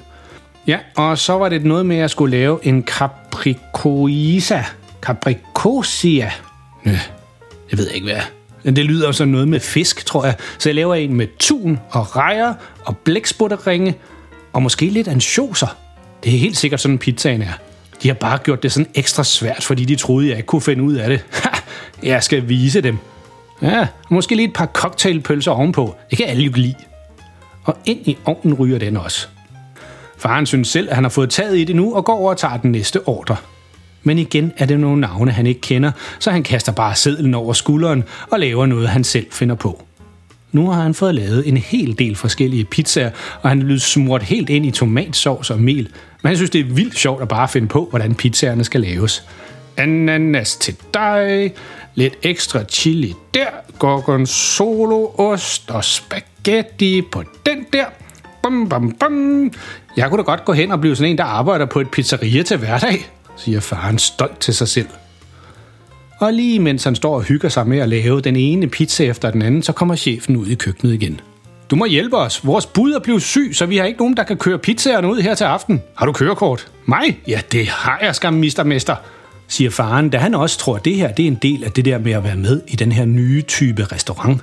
Ja, 0.68 0.78
og 0.96 1.18
så 1.18 1.34
var 1.34 1.50
det 1.50 1.66
noget 1.66 1.86
med, 1.86 1.96
at 1.96 2.00
jeg 2.00 2.10
skulle 2.10 2.38
lave 2.38 2.60
en 2.64 2.84
capricoisa. 2.84 4.64
Capricosia. 5.06 6.32
Ja, 6.86 7.00
jeg 7.72 7.78
ved 7.78 7.90
ikke, 7.90 8.06
hvad 8.06 8.22
men 8.66 8.76
det 8.76 8.86
lyder 8.86 9.12
som 9.12 9.28
noget 9.28 9.48
med 9.48 9.60
fisk, 9.60 10.06
tror 10.06 10.26
jeg. 10.26 10.36
Så 10.58 10.70
jeg 10.70 10.76
laver 10.76 10.96
en 10.96 11.14
med 11.14 11.28
tun 11.40 11.80
og 11.92 12.16
rejer 12.16 12.54
og 12.86 12.98
blæksputterringe 12.98 13.96
og 14.54 14.62
måske 14.62 14.86
lidt 14.86 15.08
ansjoser. 15.08 15.68
Det 16.24 16.34
er 16.36 16.38
helt 16.38 16.58
sikkert 16.58 16.82
sådan, 16.82 16.98
pizzaen 16.98 17.42
er. 17.42 17.54
De 18.04 18.08
har 18.08 18.16
bare 18.16 18.38
gjort 18.38 18.64
det 18.64 18.72
sådan 18.72 18.92
ekstra 18.94 19.24
svært, 19.24 19.64
fordi 19.64 19.86
de 19.86 19.96
troede, 19.96 20.28
jeg 20.30 20.38
ikke 20.38 20.48
kunne 20.48 20.62
finde 20.62 20.84
ud 20.84 20.94
af 20.94 21.10
det. 21.10 21.26
jeg 22.04 22.24
skal 22.24 22.50
vise 22.50 22.82
dem. 22.82 22.98
Ja, 23.62 23.88
måske 24.10 24.36
lige 24.36 24.48
et 24.48 24.54
par 24.54 24.66
cocktailpølser 24.66 25.52
ovenpå. 25.52 25.96
Det 26.10 26.18
kan 26.18 26.28
alle 26.28 26.44
jo 26.44 26.52
lide. 26.56 26.76
Og 27.64 27.78
ind 27.86 28.08
i 28.08 28.18
ovnen 28.26 28.54
ryger 28.54 28.80
den 28.80 28.98
også. 28.98 29.28
Faren 30.18 30.46
synes 30.46 30.68
selv, 30.68 30.90
at 30.90 30.96
han 30.96 31.04
har 31.04 31.10
fået 31.10 31.30
taget 31.30 31.58
i 31.58 31.64
det 31.64 31.76
nu 31.76 31.96
og 31.96 32.06
går 32.06 32.16
over 32.16 32.30
og 32.30 32.38
tager 32.38 32.58
den 32.58 32.72
næste 32.72 33.08
ordre. 33.08 33.36
Men 34.06 34.18
igen 34.18 34.52
er 34.58 34.66
det 34.66 34.80
nogle 34.80 35.02
navne, 35.02 35.32
han 35.32 35.48
ikke 35.48 35.62
kender, 35.62 35.92
så 36.20 36.32
han 36.32 36.44
kaster 36.44 36.72
bare 36.72 36.96
sedlen 36.96 37.34
over 37.34 37.54
skulderen 37.54 38.04
og 38.32 38.40
laver 38.40 38.66
noget, 38.66 38.90
han 38.90 39.04
selv 39.04 39.26
finder 39.32 39.56
på. 39.56 39.84
Nu 40.52 40.70
har 40.70 40.82
han 40.82 40.94
fået 40.94 41.16
lavet 41.16 41.48
en 41.48 41.58
hel 41.58 42.00
del 42.00 42.16
forskellige 42.16 42.66
pizzaer, 42.66 43.10
og 43.42 43.50
han 43.50 43.60
er 43.60 43.66
blevet 43.66 43.82
smurt 43.82 44.24
helt 44.24 44.50
ind 44.50 44.66
i 44.66 44.72
tomatsovs 44.72 45.50
og 45.50 45.60
mel. 45.60 45.90
Men 46.22 46.28
han 46.28 46.36
synes, 46.36 46.50
det 46.50 46.62
er 46.62 46.74
vildt 46.74 46.98
sjovt 46.98 47.22
at 47.22 47.28
bare 47.28 47.48
finde 47.48 47.68
på, 47.68 47.88
hvordan 47.90 48.16
pizzaerne 48.16 48.64
skal 48.64 48.82
laves. 48.82 49.24
Ananas 49.78 50.56
til 50.56 50.76
dig, 50.94 51.54
lidt 51.96 52.14
ekstra 52.24 52.64
chili 52.64 53.14
der, 53.34 53.48
gorgonzolo, 53.80 55.12
ost 55.18 55.72
og 55.72 55.84
spaghetti 55.84 57.02
på 57.12 57.24
den 57.46 57.66
der. 57.74 57.86
Bum, 58.44 58.70
bum, 58.70 58.92
bum. 59.00 59.52
Jeg 59.98 60.10
kunne 60.10 60.18
da 60.18 60.24
godt 60.24 60.46
gå 60.46 60.54
hen 60.54 60.72
og 60.72 60.82
blive 60.82 60.96
sådan 60.96 61.12
en, 61.12 61.18
der 61.18 61.24
arbejder 61.24 61.66
på 61.66 61.80
et 61.80 61.92
pizzeria 61.92 62.44
til 62.44 62.58
hverdag, 62.58 63.10
siger 63.38 63.60
faren 63.60 64.00
stolt 64.00 64.40
til 64.40 64.54
sig 64.54 64.68
selv. 64.68 64.88
Og 66.20 66.34
lige 66.34 66.60
mens 66.60 66.84
han 66.84 66.96
står 66.96 67.16
og 67.16 67.24
hygger 67.24 67.50
sig 67.50 67.68
med 67.68 67.78
at 67.78 67.90
lave 67.90 68.22
den 68.22 68.36
ene 68.36 68.68
pizza 68.68 69.04
efter 69.04 69.32
den 69.32 69.42
anden, 69.42 69.64
så 69.64 69.72
kommer 69.72 69.96
chefen 69.96 70.36
ud 70.36 70.48
i 70.48 70.56
køkkenet 70.56 70.94
igen. 70.94 71.20
Du 71.70 71.76
må 71.76 71.86
hjælpe 71.86 72.18
os. 72.18 72.46
Vores 72.46 72.66
bud 72.66 72.92
er 72.92 73.00
blevet 73.00 73.22
syg, 73.22 73.52
så 73.54 73.66
vi 73.66 73.78
har 73.78 73.86
ikke 73.86 74.00
nogen, 74.00 74.18
der 74.18 74.24
kan 74.24 74.38
køre 74.38 74.60
pizzaerne 74.60 75.10
ud 75.10 75.22
her 75.22 75.36
til 75.36 75.44
aften. 75.44 75.82
Har 75.96 76.06
du 76.06 76.12
kørekort? 76.12 76.68
Mig? 76.86 77.20
Ja, 77.28 77.42
det 77.52 77.68
har 77.68 78.00
jeg, 78.02 78.16
skam, 78.16 78.34
mistermester, 78.34 78.96
siger 79.48 79.70
faren, 79.70 80.10
da 80.10 80.18
han 80.18 80.36
også 80.36 80.60
tror, 80.60 80.76
at 80.76 80.86
det 80.86 80.96
her 80.96 81.12
det 81.12 81.24
er 81.24 81.28
en 81.28 81.40
del 81.42 81.64
af 81.64 81.72
det 81.72 81.86
der 81.86 81.98
med 81.98 82.12
at 82.12 82.24
være 82.24 82.36
med 82.36 82.62
i 82.68 82.76
den 82.76 82.92
her 82.92 83.06
nye 83.06 83.42
type 83.42 83.84
restaurant. 83.92 84.42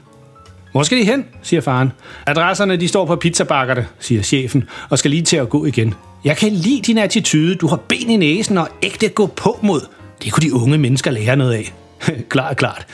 Hvor 0.72 0.82
skal 0.82 0.98
de 0.98 1.04
hen, 1.04 1.24
siger 1.42 1.60
faren. 1.60 1.92
Adresserne 2.26 2.76
de 2.76 2.88
står 2.88 3.06
på 3.06 3.16
pizzabakkerne, 3.16 3.86
siger 3.98 4.22
chefen, 4.22 4.64
og 4.88 4.98
skal 4.98 5.10
lige 5.10 5.22
til 5.22 5.36
at 5.36 5.48
gå 5.48 5.64
igen. 5.64 5.94
Jeg 6.24 6.36
kan 6.36 6.52
lide 6.52 6.82
din 6.82 6.98
attitude. 6.98 7.54
Du 7.54 7.66
har 7.66 7.76
ben 7.76 8.10
i 8.10 8.16
næsen 8.16 8.58
og 8.58 8.68
ægte 8.82 9.08
gå 9.08 9.26
på 9.26 9.58
mod. 9.62 9.80
Det 10.22 10.32
kunne 10.32 10.42
de 10.42 10.54
unge 10.54 10.78
mennesker 10.78 11.10
lære 11.10 11.36
noget 11.36 11.52
af. 11.52 11.74
klart, 12.30 12.56
klart. 12.56 12.86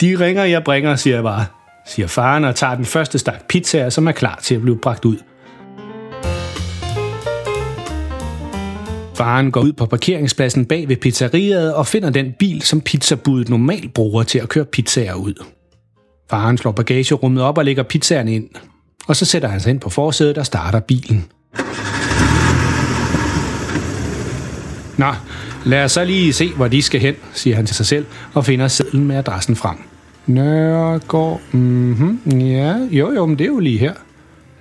De 0.00 0.18
ringer, 0.18 0.44
jeg 0.44 0.64
bringer, 0.64 0.96
siger 0.96 1.16
jeg 1.16 1.22
bare, 1.22 1.46
siger 1.86 2.06
faren 2.06 2.44
og 2.44 2.54
tager 2.54 2.74
den 2.74 2.84
første 2.84 3.18
stak 3.18 3.48
pizza, 3.48 3.90
som 3.90 4.06
er 4.08 4.12
klar 4.12 4.40
til 4.42 4.54
at 4.54 4.62
blive 4.62 4.78
bragt 4.78 5.04
ud. 5.04 5.16
Faren 9.14 9.50
går 9.50 9.60
ud 9.60 9.72
på 9.72 9.86
parkeringspladsen 9.86 10.66
bag 10.66 10.88
ved 10.88 10.96
pizzeriet 10.96 11.74
og 11.74 11.86
finder 11.86 12.10
den 12.10 12.32
bil, 12.38 12.62
som 12.62 12.80
pizzabuddet 12.80 13.48
normalt 13.48 13.94
bruger 13.94 14.22
til 14.22 14.38
at 14.38 14.48
køre 14.48 14.64
pizzaer 14.64 15.14
ud. 15.14 15.44
Faren 16.30 16.58
slår 16.58 16.72
bagagerummet 16.72 17.42
op 17.42 17.58
og 17.58 17.64
lægger 17.64 17.82
pizzaerne 17.82 18.34
ind, 18.34 18.48
og 19.06 19.16
så 19.16 19.24
sætter 19.24 19.48
han 19.48 19.60
sig 19.60 19.70
ind 19.70 19.80
på 19.80 19.90
forsædet 19.90 20.38
og 20.38 20.46
starter 20.46 20.80
bilen. 20.80 21.24
Nå, 24.96 25.14
lad 25.64 25.84
os 25.84 25.92
så 25.92 26.04
lige 26.04 26.32
se, 26.32 26.52
hvor 26.52 26.68
de 26.68 26.82
skal 26.82 27.00
hen, 27.00 27.14
siger 27.32 27.56
han 27.56 27.66
til 27.66 27.76
sig 27.76 27.86
selv, 27.86 28.06
og 28.34 28.44
finder 28.44 28.68
sedlen 28.68 29.04
med 29.04 29.16
adressen 29.16 29.56
frem. 29.56 29.76
Nørregård, 30.26 31.40
mhm, 31.52 32.18
ja, 32.40 32.76
jo 32.90 33.12
jo, 33.12 33.26
men 33.26 33.38
det 33.38 33.44
er 33.44 33.48
jo 33.48 33.58
lige 33.58 33.78
her. 33.78 33.92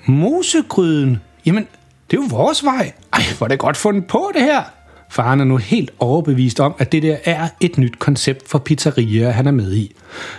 Mosegryden, 0.05 1.19
jamen, 1.45 1.67
det 2.11 2.17
er 2.17 2.21
jo 2.21 2.27
vores 2.29 2.63
vej. 2.63 2.91
Ej, 3.13 3.21
hvor 3.37 3.45
er 3.45 3.49
det 3.49 3.59
godt 3.59 3.77
fundet 3.77 4.07
på 4.07 4.31
det 4.33 4.41
her. 4.41 4.63
Faren 5.09 5.39
er 5.39 5.43
nu 5.43 5.57
helt 5.57 5.91
overbevist 5.99 6.59
om, 6.59 6.75
at 6.77 6.91
det 6.91 7.03
der 7.03 7.17
er 7.25 7.47
et 7.59 7.77
nyt 7.77 7.99
koncept 7.99 8.49
for 8.49 8.59
pizzerier, 8.59 9.29
han 9.29 9.47
er 9.47 9.51
med 9.51 9.73
i. 9.73 9.95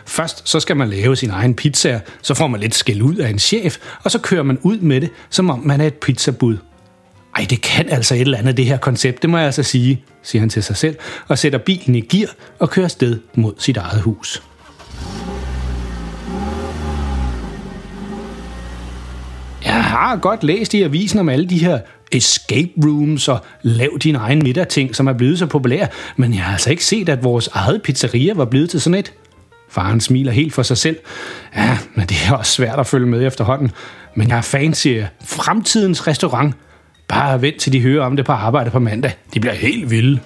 Først 0.06 0.48
så 0.48 0.60
skal 0.60 0.76
man 0.76 0.88
lave 0.88 1.16
sin 1.16 1.30
egen 1.30 1.54
pizza, 1.54 2.00
så 2.22 2.34
får 2.34 2.46
man 2.46 2.60
lidt 2.60 2.74
skæld 2.74 3.02
ud 3.02 3.16
af 3.16 3.30
en 3.30 3.38
chef, 3.38 3.76
og 4.02 4.10
så 4.10 4.18
kører 4.18 4.42
man 4.42 4.58
ud 4.62 4.78
med 4.78 5.00
det, 5.00 5.10
som 5.30 5.50
om 5.50 5.60
man 5.64 5.80
er 5.80 5.86
et 5.86 5.94
pizzabud. 5.94 6.56
Ej, 7.36 7.46
det 7.50 7.60
kan 7.60 7.88
altså 7.88 8.14
et 8.14 8.20
eller 8.20 8.38
andet, 8.38 8.56
det 8.56 8.66
her 8.66 8.76
koncept, 8.76 9.22
det 9.22 9.30
må 9.30 9.36
jeg 9.36 9.46
altså 9.46 9.62
sige, 9.62 10.04
siger 10.22 10.40
han 10.40 10.48
til 10.48 10.62
sig 10.62 10.76
selv, 10.76 10.96
og 11.28 11.38
sætter 11.38 11.58
bilen 11.58 11.94
i 11.94 12.00
gear 12.00 12.30
og 12.58 12.70
kører 12.70 12.88
sted 12.88 13.20
mod 13.34 13.52
sit 13.58 13.76
eget 13.76 14.00
hus. 14.00 14.42
Jeg 19.64 19.84
har 19.84 20.16
godt 20.16 20.44
læst 20.44 20.74
i 20.74 20.82
avisen 20.82 21.18
om 21.18 21.28
alle 21.28 21.46
de 21.46 21.58
her 21.58 21.78
escape 22.12 22.70
rooms 22.84 23.28
og 23.28 23.38
lav 23.62 23.98
din 24.02 24.14
egen 24.14 24.42
middag 24.42 24.68
ting, 24.68 24.96
som 24.96 25.06
er 25.06 25.12
blevet 25.12 25.38
så 25.38 25.46
populære, 25.46 25.88
men 26.16 26.34
jeg 26.34 26.42
har 26.42 26.52
altså 26.52 26.70
ikke 26.70 26.84
set, 26.84 27.08
at 27.08 27.24
vores 27.24 27.48
eget 27.52 27.82
pizzeria 27.82 28.34
var 28.34 28.44
blevet 28.44 28.70
til 28.70 28.80
sådan 28.80 28.98
et. 28.98 29.12
Faren 29.70 30.00
smiler 30.00 30.32
helt 30.32 30.54
for 30.54 30.62
sig 30.62 30.78
selv. 30.78 30.96
Ja, 31.56 31.78
men 31.94 32.06
det 32.06 32.16
er 32.28 32.32
også 32.32 32.52
svært 32.52 32.78
at 32.78 32.86
følge 32.86 33.06
med 33.06 33.26
efterhånden. 33.26 33.70
Men 34.14 34.28
jeg 34.28 34.36
er 34.36 34.42
fan, 34.42 34.74
siger 34.74 34.96
jeg. 34.96 35.08
fremtidens 35.24 36.06
restaurant. 36.06 36.54
Bare 37.08 37.42
vent 37.42 37.60
til 37.60 37.72
de 37.72 37.80
hører 37.80 38.04
om 38.04 38.16
det 38.16 38.24
på 38.24 38.32
arbejde 38.32 38.70
på 38.70 38.78
mandag. 38.78 39.12
De 39.34 39.40
bliver 39.40 39.54
helt 39.54 39.90
vilde. 39.90 40.20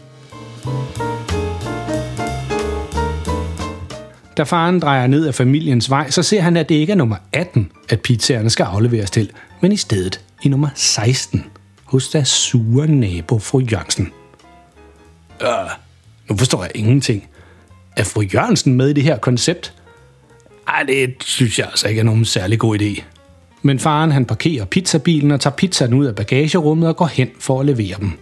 Da 4.36 4.42
faren 4.42 4.80
drejer 4.80 5.06
ned 5.06 5.26
af 5.26 5.34
familiens 5.34 5.90
vej, 5.90 6.10
så 6.10 6.22
ser 6.22 6.40
han, 6.40 6.56
at 6.56 6.68
det 6.68 6.74
ikke 6.74 6.92
er 6.92 6.96
nummer 6.96 7.16
18, 7.32 7.72
at 7.88 8.00
pizzaerne 8.00 8.50
skal 8.50 8.64
afleveres 8.64 9.10
til, 9.10 9.30
men 9.60 9.72
i 9.72 9.76
stedet 9.76 10.20
i 10.42 10.48
nummer 10.48 10.68
16, 10.74 11.44
hos 11.84 12.08
deres 12.08 12.28
sure 12.28 12.86
nabo, 12.86 13.38
fru 13.38 13.60
Jørgensen. 13.60 14.12
Øh, 15.42 15.48
nu 16.28 16.36
forstår 16.36 16.62
jeg 16.62 16.70
ingenting. 16.74 17.28
Er 17.96 18.04
fru 18.04 18.22
Jørgensen 18.22 18.74
med 18.74 18.88
i 18.88 18.92
det 18.92 19.02
her 19.02 19.18
koncept? 19.18 19.74
Ej, 20.68 20.82
det 20.82 21.14
synes 21.20 21.58
jeg 21.58 21.66
altså 21.66 21.88
ikke 21.88 21.98
er 21.98 22.04
nogen 22.04 22.24
særlig 22.24 22.58
god 22.58 22.78
idé. 22.80 23.02
Men 23.68 23.78
faren 23.78 24.12
han 24.12 24.24
parkerer 24.24 24.64
pizzabilen 24.64 25.30
og 25.30 25.40
tager 25.40 25.56
pizzaen 25.56 25.94
ud 25.94 26.06
af 26.06 26.14
bagagerummet 26.14 26.88
og 26.88 26.96
går 26.96 27.06
hen 27.06 27.28
for 27.40 27.60
at 27.60 27.66
levere 27.66 27.96
dem. 28.00 28.12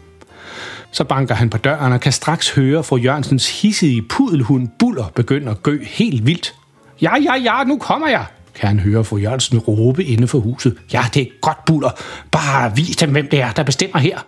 Så 0.90 1.04
banker 1.04 1.34
han 1.34 1.50
på 1.50 1.58
døren 1.58 1.92
og 1.92 2.00
kan 2.00 2.12
straks 2.12 2.50
høre 2.50 2.84
fru 2.84 2.96
Jørgensens 2.96 3.60
hissige 3.60 4.02
pudelhund 4.02 4.68
Buller 4.78 5.12
begynde 5.14 5.50
at 5.50 5.62
gø 5.62 5.78
helt 5.82 6.26
vildt. 6.26 6.54
Ja, 7.02 7.10
ja, 7.22 7.34
ja, 7.34 7.64
nu 7.64 7.78
kommer 7.78 8.08
jeg, 8.08 8.24
kan 8.54 8.68
han 8.68 8.78
høre 8.78 9.04
fru 9.04 9.16
Jørgensen 9.16 9.58
råbe 9.58 10.04
inde 10.04 10.28
for 10.28 10.38
huset. 10.38 10.78
Ja, 10.92 11.02
det 11.14 11.22
er 11.22 11.26
godt, 11.40 11.64
Buller. 11.64 11.90
Bare 12.30 12.76
vis 12.76 12.96
dem, 12.96 13.10
hvem 13.10 13.28
det 13.28 13.40
er, 13.40 13.52
der 13.52 13.62
bestemmer 13.62 13.98
her. 13.98 14.18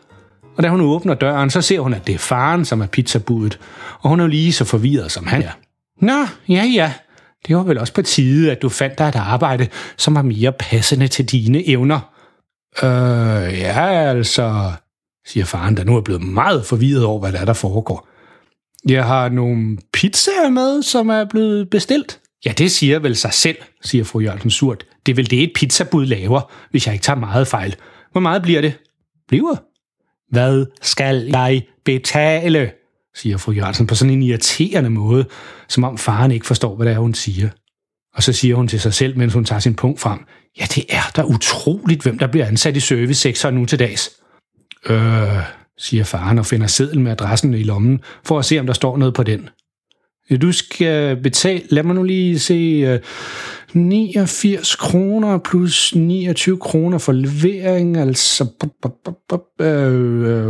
Og 0.57 0.63
da 0.63 0.69
hun 0.69 0.81
åbner 0.81 1.15
døren, 1.15 1.51
så 1.51 1.63
ser 1.63 1.81
hun, 1.81 1.95
at 1.95 2.07
det 2.07 2.15
er 2.15 2.19
faren, 2.19 2.65
som 2.65 2.81
er 2.81 2.87
pizzabudet. 2.87 3.59
Og 4.01 4.11
hun 4.11 4.21
er 4.21 4.27
lige 4.27 4.53
så 4.53 4.65
forvirret, 4.65 5.13
som 5.13 5.27
han 5.27 5.43
er. 5.43 5.53
Nå, 6.01 6.27
ja, 6.49 6.65
ja. 6.65 6.93
Det 7.49 7.57
var 7.57 7.63
vel 7.63 7.79
også 7.79 7.93
på 7.93 8.03
tide, 8.03 8.51
at 8.51 8.63
du 8.63 8.69
fandt 8.69 8.99
dig 8.99 9.09
et 9.09 9.17
arbejde, 9.17 9.69
som 9.97 10.15
var 10.15 10.23
mere 10.23 10.53
passende 10.53 11.09
til 11.09 11.25
dine 11.25 11.69
evner. 11.69 12.01
Øh, 12.83 13.59
ja, 13.59 13.89
altså, 13.89 14.73
siger 15.27 15.45
faren, 15.45 15.77
der 15.77 15.85
nu 15.85 15.97
er 15.97 16.01
blevet 16.01 16.23
meget 16.23 16.67
forvirret 16.67 17.05
over, 17.05 17.21
hvad 17.21 17.33
der 17.33 17.39
er, 17.39 17.45
der 17.45 17.53
foregår. 17.53 18.09
Jeg 18.89 19.05
har 19.05 19.29
nogle 19.29 19.79
pizzaer 19.93 20.51
med, 20.51 20.83
som 20.83 21.09
er 21.09 21.25
blevet 21.25 21.71
bestilt. 21.71 22.21
Ja, 22.47 22.53
det 22.53 22.71
siger 22.71 22.99
vel 22.99 23.17
sig 23.17 23.33
selv, 23.33 23.57
siger 23.83 24.05
fru 24.05 24.21
Jørgensen 24.21 24.51
surt. 24.51 24.85
Det 25.07 25.13
er 25.13 25.17
vel 25.17 25.31
det, 25.31 25.43
et 25.43 25.53
pizzabud 25.55 26.07
laver, 26.07 26.53
hvis 26.71 26.87
jeg 26.87 26.95
ikke 26.95 27.03
tager 27.03 27.19
meget 27.19 27.49
fejl. 27.49 27.77
Hvor 28.13 28.21
meget 28.21 28.43
bliver 28.43 28.61
det? 28.61 28.79
Bliver? 29.29 29.57
Hvad 30.31 30.67
skal 30.83 31.27
jeg 31.27 31.63
betale? 31.85 32.73
Siger 33.19 33.37
fru 33.37 33.53
Jørgensen 33.53 33.87
på 33.87 33.95
sådan 33.95 34.15
en 34.15 34.23
irriterende 34.23 34.91
måde, 34.91 35.25
som 35.69 35.85
om 35.85 35.99
faren 35.99 36.31
ikke 36.31 36.47
forstår, 36.47 36.77
hvad 36.77 36.87
det 36.87 36.95
er, 36.95 36.99
hun 36.99 37.15
siger. 37.15 37.49
Og 38.15 38.23
så 38.23 38.33
siger 38.33 38.55
hun 38.57 38.69
til 38.69 38.81
sig 38.81 38.95
selv, 38.95 39.19
mens 39.19 39.35
hun 39.35 39.45
tager 39.45 39.61
sin 39.61 39.75
punkt 39.75 40.01
frem, 40.01 40.19
ja, 40.61 40.65
det 40.75 40.85
er 40.89 41.11
da 41.17 41.23
utroligt, 41.23 42.03
hvem 42.03 42.19
der 42.19 42.27
bliver 42.27 42.47
ansat 42.47 42.77
i 42.77 42.81
servicesektoren 42.81 43.55
nu 43.55 43.65
til 43.67 43.79
dags. 43.79 44.11
Øh, 44.87 45.43
siger 45.79 46.05
faren 46.05 46.39
og 46.39 46.47
finder 46.47 46.67
sedlen 46.67 47.03
med 47.03 47.13
adressen 47.13 47.55
i 47.55 47.63
lommen, 47.63 48.01
for 48.25 48.39
at 48.39 48.45
se, 48.45 48.59
om 48.59 48.67
der 48.67 48.75
står 48.75 48.97
noget 48.97 49.15
på 49.15 49.23
den. 49.23 49.49
Du 50.43 50.53
skal 50.53 51.17
betale, 51.17 51.63
lad 51.71 51.83
mig 51.83 51.95
nu 51.95 52.03
lige 52.03 52.39
se, 52.39 52.55
øh, 52.55 53.01
89 53.73 54.77
kroner 54.77 55.39
plus 55.39 55.95
29 55.95 56.59
kroner 56.59 56.99
for 56.99 57.13
levering, 57.13 57.97
altså 57.97 58.45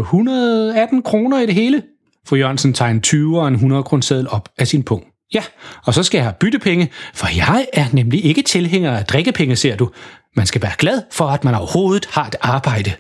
118 0.00 0.96
øh, 0.96 0.98
øh, 0.98 1.02
kroner 1.02 1.40
i 1.40 1.46
det 1.46 1.54
hele. 1.54 1.82
Fru 2.28 2.36
Jørgensen 2.36 2.74
tager 2.74 2.90
en 2.90 3.00
20 3.00 3.40
og 3.40 3.48
en 3.48 3.54
100 3.54 3.82
kroner 3.82 4.24
op 4.30 4.48
af 4.58 4.66
sin 4.66 4.82
pung. 4.82 5.06
Ja, 5.34 5.42
og 5.84 5.94
så 5.94 6.02
skal 6.02 6.18
jeg 6.18 6.24
have 6.24 6.34
byttepenge, 6.40 6.90
for 7.14 7.28
jeg 7.36 7.66
er 7.72 7.86
nemlig 7.92 8.24
ikke 8.24 8.42
tilhænger 8.42 8.92
af 8.92 9.04
drikkepenge, 9.04 9.56
ser 9.56 9.76
du. 9.76 9.90
Man 10.36 10.46
skal 10.46 10.62
være 10.62 10.72
glad 10.78 11.02
for, 11.12 11.24
at 11.24 11.44
man 11.44 11.54
overhovedet 11.54 12.06
har 12.06 12.26
et 12.26 12.36
arbejde. 12.40 12.92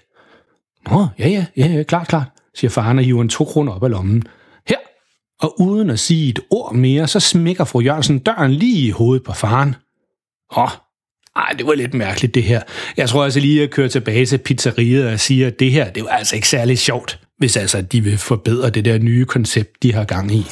Nå, 0.90 1.06
ja, 1.18 1.28
ja, 1.28 1.46
ja, 1.56 1.66
ja 1.66 1.82
klart, 1.82 2.08
klart, 2.08 2.26
siger 2.54 2.70
faren 2.70 2.98
og 2.98 3.04
hiver 3.04 3.22
en 3.22 3.28
to 3.28 3.44
kroner 3.44 3.72
op 3.72 3.84
af 3.84 3.90
lommen. 3.90 4.24
Her, 4.68 4.76
og 5.40 5.60
uden 5.60 5.90
at 5.90 5.98
sige 5.98 6.30
et 6.30 6.40
ord 6.50 6.74
mere, 6.74 7.08
så 7.08 7.20
smækker 7.20 7.64
fru 7.64 7.80
Jørgensen 7.80 8.18
døren 8.18 8.52
lige 8.52 8.86
i 8.86 8.90
hovedet 8.90 9.24
på 9.24 9.32
faren. 9.32 9.74
Åh, 10.56 10.68
ej, 11.36 11.54
det 11.58 11.66
var 11.66 11.74
lidt 11.74 11.94
mærkeligt 11.94 12.34
det 12.34 12.42
her. 12.42 12.62
Jeg 12.96 13.08
tror 13.08 13.24
altså 13.24 13.40
lige 13.40 13.62
at 13.62 13.70
køre 13.70 13.88
tilbage 13.88 14.26
til 14.26 14.38
pizzeriet 14.38 15.06
og 15.06 15.20
sige, 15.20 15.46
at 15.46 15.58
det 15.58 15.72
her, 15.72 15.90
det 15.90 16.04
var 16.04 16.10
altså 16.10 16.36
ikke 16.36 16.48
særlig 16.48 16.78
sjovt, 16.78 17.27
hvis 17.38 17.56
altså 17.56 17.82
de 17.82 18.00
vil 18.00 18.18
forbedre 18.18 18.70
det 18.70 18.84
der 18.84 18.98
nye 18.98 19.24
koncept, 19.24 19.82
de 19.82 19.94
har 19.94 20.04
gang 20.04 20.34
i. 20.34 20.46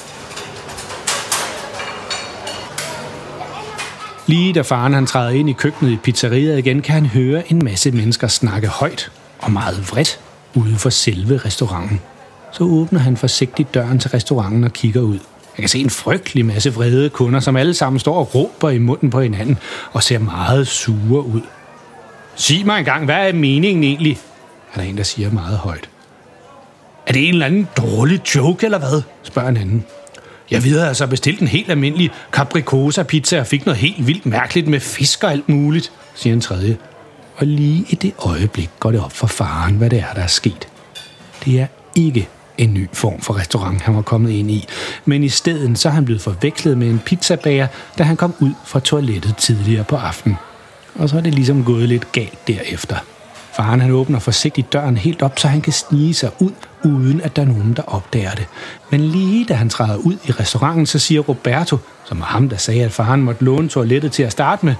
Lige 4.26 4.52
da 4.52 4.60
faren 4.60 4.92
han 4.92 5.06
træder 5.06 5.30
ind 5.30 5.50
i 5.50 5.52
køkkenet 5.52 5.92
i 5.92 5.96
pizzeriet 5.96 6.58
igen, 6.58 6.82
kan 6.82 6.94
han 6.94 7.06
høre 7.06 7.52
en 7.52 7.64
masse 7.64 7.90
mennesker 7.90 8.28
snakke 8.28 8.68
højt 8.68 9.10
og 9.38 9.52
meget 9.52 9.90
vredt 9.90 10.20
ude 10.54 10.76
for 10.76 10.90
selve 10.90 11.36
restauranten. 11.36 12.00
Så 12.52 12.64
åbner 12.64 13.00
han 13.00 13.16
forsigtigt 13.16 13.74
døren 13.74 13.98
til 13.98 14.10
restauranten 14.10 14.64
og 14.64 14.72
kigger 14.72 15.00
ud. 15.00 15.18
Han 15.54 15.62
kan 15.62 15.68
se 15.68 15.78
en 15.78 15.90
frygtelig 15.90 16.46
masse 16.46 16.74
vrede 16.74 17.10
kunder, 17.10 17.40
som 17.40 17.56
alle 17.56 17.74
sammen 17.74 17.98
står 17.98 18.14
og 18.14 18.34
råber 18.34 18.70
i 18.70 18.78
munden 18.78 19.10
på 19.10 19.20
hinanden 19.20 19.58
og 19.92 20.02
ser 20.02 20.18
meget 20.18 20.66
sure 20.66 21.26
ud. 21.26 21.42
Sig 22.34 22.66
mig 22.66 22.78
engang, 22.78 23.04
hvad 23.04 23.28
er 23.28 23.32
meningen 23.32 23.84
egentlig? 23.84 24.18
Er 24.74 24.80
der 24.80 24.88
en, 24.88 24.96
der 24.96 25.02
siger 25.02 25.30
meget 25.30 25.58
højt. 25.58 25.88
Er 27.06 27.12
det 27.12 27.28
en 27.28 27.34
eller 27.34 27.46
anden 27.46 27.68
dårlig 27.76 28.20
joke, 28.34 28.64
eller 28.64 28.78
hvad? 28.78 29.02
spørger 29.22 29.48
en 29.48 29.56
anden. 29.56 29.84
Jeg 30.50 30.64
videre 30.64 30.88
altså 30.88 31.06
bestilt 31.06 31.40
en 31.40 31.48
helt 31.48 31.70
almindelig 31.70 32.10
capricosa 32.32 33.02
pizza 33.02 33.40
og 33.40 33.46
fik 33.46 33.66
noget 33.66 33.80
helt 33.80 34.06
vildt 34.06 34.26
mærkeligt 34.26 34.68
med 34.68 34.80
fisk 34.80 35.24
og 35.24 35.32
alt 35.32 35.48
muligt, 35.48 35.92
siger 36.14 36.34
en 36.34 36.40
tredje. 36.40 36.76
Og 37.36 37.46
lige 37.46 37.86
i 37.88 37.94
det 37.94 38.12
øjeblik 38.18 38.70
går 38.80 38.90
det 38.90 39.00
op 39.00 39.12
for 39.12 39.26
faren, 39.26 39.76
hvad 39.76 39.90
det 39.90 39.98
er, 39.98 40.12
der 40.14 40.22
er 40.22 40.26
sket. 40.26 40.68
Det 41.44 41.60
er 41.60 41.66
ikke 41.94 42.28
en 42.58 42.74
ny 42.74 42.88
form 42.92 43.20
for 43.20 43.38
restaurant, 43.38 43.80
han 43.80 43.96
var 43.96 44.02
kommet 44.02 44.30
ind 44.30 44.50
i. 44.50 44.66
Men 45.04 45.24
i 45.24 45.28
stedet 45.28 45.78
så 45.78 45.88
er 45.88 45.92
han 45.92 46.04
blevet 46.04 46.22
forvekslet 46.22 46.78
med 46.78 46.88
en 46.90 46.98
pizzabager, 46.98 47.66
da 47.98 48.02
han 48.02 48.16
kom 48.16 48.34
ud 48.40 48.52
fra 48.64 48.80
toilettet 48.80 49.36
tidligere 49.36 49.84
på 49.84 49.96
aftenen. 49.96 50.36
Og 50.94 51.08
så 51.08 51.16
er 51.16 51.20
det 51.20 51.34
ligesom 51.34 51.64
gået 51.64 51.88
lidt 51.88 52.12
galt 52.12 52.48
derefter. 52.48 52.96
Faren 53.56 53.80
han 53.80 53.90
åbner 53.90 54.18
forsigtigt 54.18 54.72
døren 54.72 54.96
helt 54.96 55.22
op, 55.22 55.38
så 55.38 55.48
han 55.48 55.60
kan 55.60 55.72
snige 55.72 56.14
sig 56.14 56.30
ud, 56.38 56.50
uden 56.84 57.20
at 57.20 57.36
der 57.36 57.42
er 57.42 57.46
nogen, 57.46 57.72
der 57.76 57.82
opdager 57.82 58.30
det. 58.30 58.46
Men 58.90 59.00
lige 59.00 59.44
da 59.44 59.54
han 59.54 59.68
træder 59.68 59.96
ud 59.96 60.16
i 60.24 60.30
restauranten, 60.30 60.86
så 60.86 60.98
siger 60.98 61.20
Roberto, 61.20 61.76
som 62.04 62.20
var 62.20 62.26
ham, 62.26 62.48
der 62.48 62.56
sagde, 62.56 62.84
at 62.84 62.92
faren 62.92 63.22
måtte 63.22 63.44
låne 63.44 63.68
toilettet 63.68 64.12
til 64.12 64.22
at 64.22 64.32
starte 64.32 64.66
med, 64.66 64.74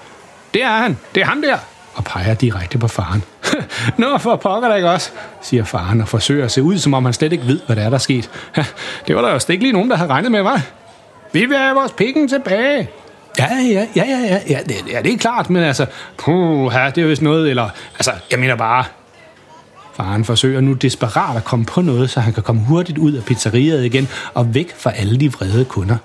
det 0.55 0.63
er 0.63 0.69
han, 0.69 0.99
det 1.15 1.21
er 1.21 1.27
ham 1.27 1.43
der, 1.43 1.57
og 1.95 2.05
peger 2.05 2.35
direkte 2.35 2.79
på 2.79 2.89
faren. 2.89 3.23
Nå, 3.99 4.19
for 4.19 4.37
pokker 4.37 4.69
da 4.69 4.75
ikke 4.75 4.91
også, 4.91 5.11
siger 5.43 5.65
faren 5.65 6.01
og 6.01 6.09
forsøger 6.09 6.45
at 6.45 6.53
se 6.53 6.63
ud, 6.63 6.79
som 6.79 6.95
om 6.95 7.05
han 7.05 7.15
slet 7.15 7.33
ikke 7.33 7.47
ved, 7.47 7.61
hvad 7.67 7.77
der 7.77 7.83
er, 7.83 7.91
der 7.91 7.97
er 7.97 7.99
sket. 7.99 8.31
det 9.07 9.17
var 9.17 9.23
der 9.23 9.31
jo 9.31 9.41
ikke 9.49 9.65
lige 9.65 9.73
nogen, 9.73 9.91
der 9.91 9.97
havde 9.97 10.11
regnet 10.11 10.33
med, 10.33 10.43
var. 10.43 10.63
Vi 11.33 11.45
vil 11.45 11.57
have 11.57 11.75
vores 11.75 11.93
pikken 11.93 12.29
tilbage. 12.29 12.91
Ja, 13.39 13.49
ja, 13.55 13.87
ja, 13.97 14.05
ja, 14.05 14.19
ja, 14.19 14.41
ja, 14.49 14.61
det, 14.69 14.75
ja, 14.93 15.03
det 15.03 15.13
er 15.13 15.19
klart, 15.19 15.51
men 15.51 15.63
altså, 15.63 15.87
puh, 16.17 16.73
her, 16.73 16.91
det 16.91 16.99
er 16.99 17.03
jo 17.03 17.09
vist 17.09 17.23
noget, 17.23 17.51
eller, 17.51 17.69
altså, 17.99 18.13
jeg 18.31 18.39
mener 18.39 18.57
bare, 18.57 18.85
Faren 19.97 20.25
forsøger 20.25 20.61
nu 20.61 20.73
desperat 20.73 21.37
at 21.37 21.45
komme 21.45 21.65
på 21.65 21.81
noget, 21.81 22.11
så 22.11 22.21
han 22.21 22.33
kan 22.33 22.43
komme 22.43 22.63
hurtigt 22.63 22.99
ud 22.99 23.13
af 23.13 23.25
pizzeriet 23.25 23.85
igen 23.85 24.09
og 24.35 24.55
væk 24.55 24.75
fra 24.79 24.93
alle 24.93 25.21
de 25.21 25.33
vrede 25.33 25.65
kunder. 25.65 25.97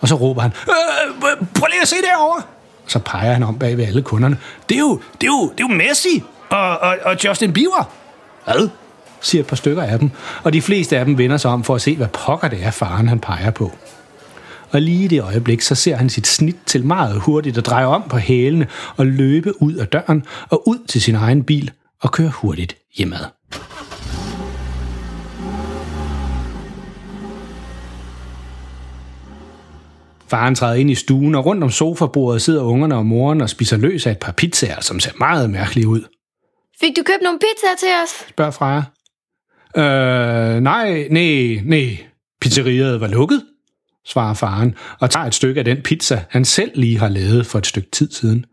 Og 0.00 0.08
så 0.08 0.14
råber 0.14 0.42
han, 0.42 0.52
øh, 0.68 1.46
prøv 1.54 1.66
lige 1.70 1.82
at 1.82 1.88
se 1.88 1.96
derovre. 2.10 2.42
Så 2.86 2.98
peger 2.98 3.32
han 3.32 3.42
om 3.42 3.58
bag 3.58 3.76
ved 3.76 3.84
alle 3.84 4.02
kunderne. 4.02 4.38
Det 4.68 4.74
er 4.74 4.78
jo, 4.78 5.00
det 5.20 5.22
er 5.22 5.26
jo, 5.26 5.42
det 5.42 5.64
er 5.64 5.68
jo 5.70 5.74
Messi 5.74 6.22
og, 6.50 6.78
og, 6.78 6.96
og 7.04 7.24
Justin 7.24 7.52
Bieber. 7.52 7.90
Hvad? 8.44 8.68
siger 9.20 9.42
et 9.42 9.46
par 9.46 9.56
stykker 9.56 9.82
af 9.82 9.98
dem, 9.98 10.10
og 10.42 10.52
de 10.52 10.62
fleste 10.62 10.98
af 10.98 11.04
dem 11.04 11.18
vender 11.18 11.36
sig 11.36 11.50
om 11.50 11.64
for 11.64 11.74
at 11.74 11.80
se, 11.80 11.96
hvad 11.96 12.08
pokker 12.08 12.48
det 12.48 12.64
er, 12.64 12.70
faren 12.70 13.08
han 13.08 13.18
peger 13.18 13.50
på. 13.50 13.72
Og 14.70 14.80
lige 14.80 15.04
i 15.04 15.08
det 15.08 15.22
øjeblik, 15.22 15.60
så 15.60 15.74
ser 15.74 15.96
han 15.96 16.08
sit 16.08 16.26
snit 16.26 16.56
til 16.66 16.84
meget 16.84 17.20
hurtigt 17.20 17.58
at 17.58 17.66
dreje 17.66 17.86
om 17.86 18.02
på 18.10 18.16
hælene 18.16 18.66
og 18.96 19.06
løbe 19.06 19.62
ud 19.62 19.74
af 19.74 19.86
døren 19.86 20.24
og 20.50 20.68
ud 20.68 20.86
til 20.88 21.00
sin 21.02 21.14
egen 21.14 21.44
bil 21.44 21.70
og 22.00 22.12
køre 22.12 22.30
hurtigt 22.30 22.76
hjemad. 22.96 23.24
Faren 30.28 30.54
træder 30.54 30.74
ind 30.74 30.90
i 30.90 30.94
stuen, 30.94 31.34
og 31.34 31.46
rundt 31.46 31.64
om 31.64 31.70
sofabordet 31.70 32.42
sidder 32.42 32.62
ungerne 32.62 32.96
og 32.96 33.06
moren 33.06 33.40
og 33.40 33.50
spiser 33.50 33.76
løs 33.76 34.06
af 34.06 34.10
et 34.10 34.18
par 34.18 34.32
pizzaer, 34.32 34.80
som 34.80 35.00
ser 35.00 35.12
meget 35.18 35.50
mærkelige 35.50 35.88
ud. 35.88 36.02
Fik 36.80 36.96
du 36.96 37.02
købt 37.02 37.22
nogle 37.22 37.38
pizzaer 37.38 37.76
til 37.78 37.88
os? 38.02 38.28
Spørger 38.28 38.50
Freja. 38.50 38.82
Øh, 39.76 40.60
nej, 40.60 41.08
nej, 41.10 41.60
nej. 41.64 41.98
Pizzeriet 42.40 43.00
var 43.00 43.06
lukket, 43.06 43.42
svarer 44.06 44.34
faren, 44.34 44.74
og 45.00 45.10
tager 45.10 45.26
et 45.26 45.34
stykke 45.34 45.58
af 45.58 45.64
den 45.64 45.82
pizza, 45.82 46.24
han 46.30 46.44
selv 46.44 46.70
lige 46.74 46.98
har 46.98 47.08
lavet 47.08 47.46
for 47.46 47.58
et 47.58 47.66
stykke 47.66 47.90
tid 47.90 48.12
siden. 48.12 48.44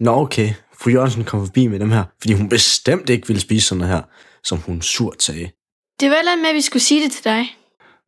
Nå 0.00 0.16
okay, 0.16 0.50
fru 0.80 0.90
Jørgensen 0.90 1.24
kom 1.24 1.46
forbi 1.46 1.66
med 1.66 1.80
dem 1.80 1.90
her, 1.90 2.04
fordi 2.20 2.32
hun 2.32 2.48
bestemt 2.48 3.10
ikke 3.10 3.26
ville 3.26 3.40
spise 3.40 3.66
sådan 3.66 3.78
noget 3.78 3.94
her, 3.94 4.02
som 4.44 4.58
hun 4.58 4.82
surt 4.82 5.22
sagde. 5.22 5.50
Det 6.00 6.10
var 6.10 6.16
ellers 6.16 6.38
med, 6.42 6.48
at 6.48 6.54
vi 6.54 6.60
skulle 6.60 6.82
sige 6.82 7.04
det 7.04 7.12
til 7.12 7.24
dig. 7.24 7.44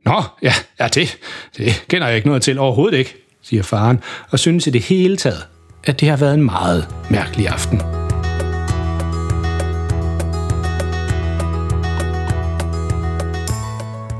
Nå, 0.04 0.22
ja, 0.42 0.52
ja 0.80 0.88
det, 0.88 1.18
det 1.56 1.84
kender 1.88 2.06
jeg 2.06 2.16
ikke 2.16 2.28
noget 2.28 2.42
til 2.42 2.58
overhovedet 2.58 2.98
ikke, 2.98 3.16
siger 3.42 3.62
faren, 3.62 4.00
og 4.30 4.38
synes 4.38 4.66
i 4.66 4.70
det 4.70 4.82
hele 4.82 5.16
taget, 5.16 5.46
at 5.84 6.00
det 6.00 6.08
har 6.08 6.16
været 6.16 6.34
en 6.34 6.44
meget 6.44 6.94
mærkelig 7.10 7.48
aften. 7.48 7.78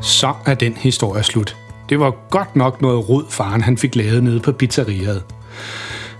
Så 0.02 0.34
er 0.46 0.54
den 0.54 0.76
historie 0.76 1.22
slut. 1.22 1.63
Det 1.88 2.00
var 2.00 2.14
godt 2.30 2.56
nok 2.56 2.82
noget 2.82 3.08
rod, 3.08 3.24
faren 3.28 3.60
han 3.60 3.78
fik 3.78 3.96
lavet 3.96 4.22
nede 4.22 4.40
på 4.40 4.52
pizzeriet. 4.52 5.22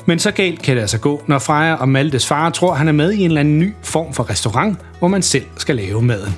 Men 0.07 0.19
så 0.19 0.31
galt 0.31 0.63
kan 0.63 0.77
det 0.77 0.81
altså 0.81 0.99
gå, 0.99 1.23
når 1.27 1.39
Freja 1.39 1.75
og 1.75 1.89
Maltes 1.89 2.27
far 2.27 2.51
tror, 2.51 2.75
han 2.75 2.89
er 2.89 2.93
med 2.93 3.13
i 3.13 3.21
en 3.21 3.27
eller 3.27 3.41
anden 3.41 3.59
ny 3.59 3.73
form 3.83 4.13
for 4.13 4.31
restaurant, 4.31 4.79
hvor 4.99 5.09
man 5.09 5.23
selv 5.23 5.45
skal 5.57 5.77
lave 5.77 6.03
maden. 6.03 6.35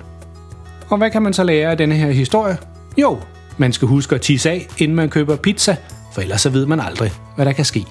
Og 0.89 0.99
hvad 0.99 1.11
kan 1.11 1.23
man 1.23 1.33
så 1.33 1.45
lære 1.45 1.71
af 1.71 1.79
denne 1.79 1.95
her 1.95 2.11
historie? 2.11 2.57
Jo, 2.99 3.19
man 3.59 3.73
skal 3.73 3.89
huske 3.89 4.15
at 4.15 4.21
tisse 4.21 4.51
af, 4.51 4.67
inden 4.79 4.97
man 4.97 5.09
køber 5.09 5.37
pizza, 5.37 5.77
for 6.15 6.21
ellers 6.21 6.41
så 6.41 6.51
ved 6.51 6.67
man 6.67 6.81
aldrig, 6.81 7.13
hvad 7.37 7.47
der 7.47 7.53
kan 7.53 7.65
ske. 7.65 7.85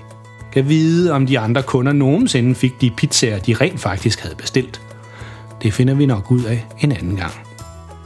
Kan 0.54 0.70
vide, 0.70 1.12
om 1.12 1.28
de 1.28 1.40
andre 1.40 1.64
kunder 1.64 1.94
nogensinde 1.94 2.56
fik 2.56 2.82
de 2.82 2.92
pizzaer, 2.98 3.40
de 3.40 3.54
rent 3.54 3.80
faktisk 3.80 4.22
havde 4.22 4.36
bestilt. 4.36 4.82
Det 5.64 5.74
finder 5.74 5.94
vi 5.94 6.06
nok 6.06 6.32
ud 6.32 6.44
af 6.44 6.66
en 6.80 6.92
anden 6.92 7.16
gang. 7.16 7.45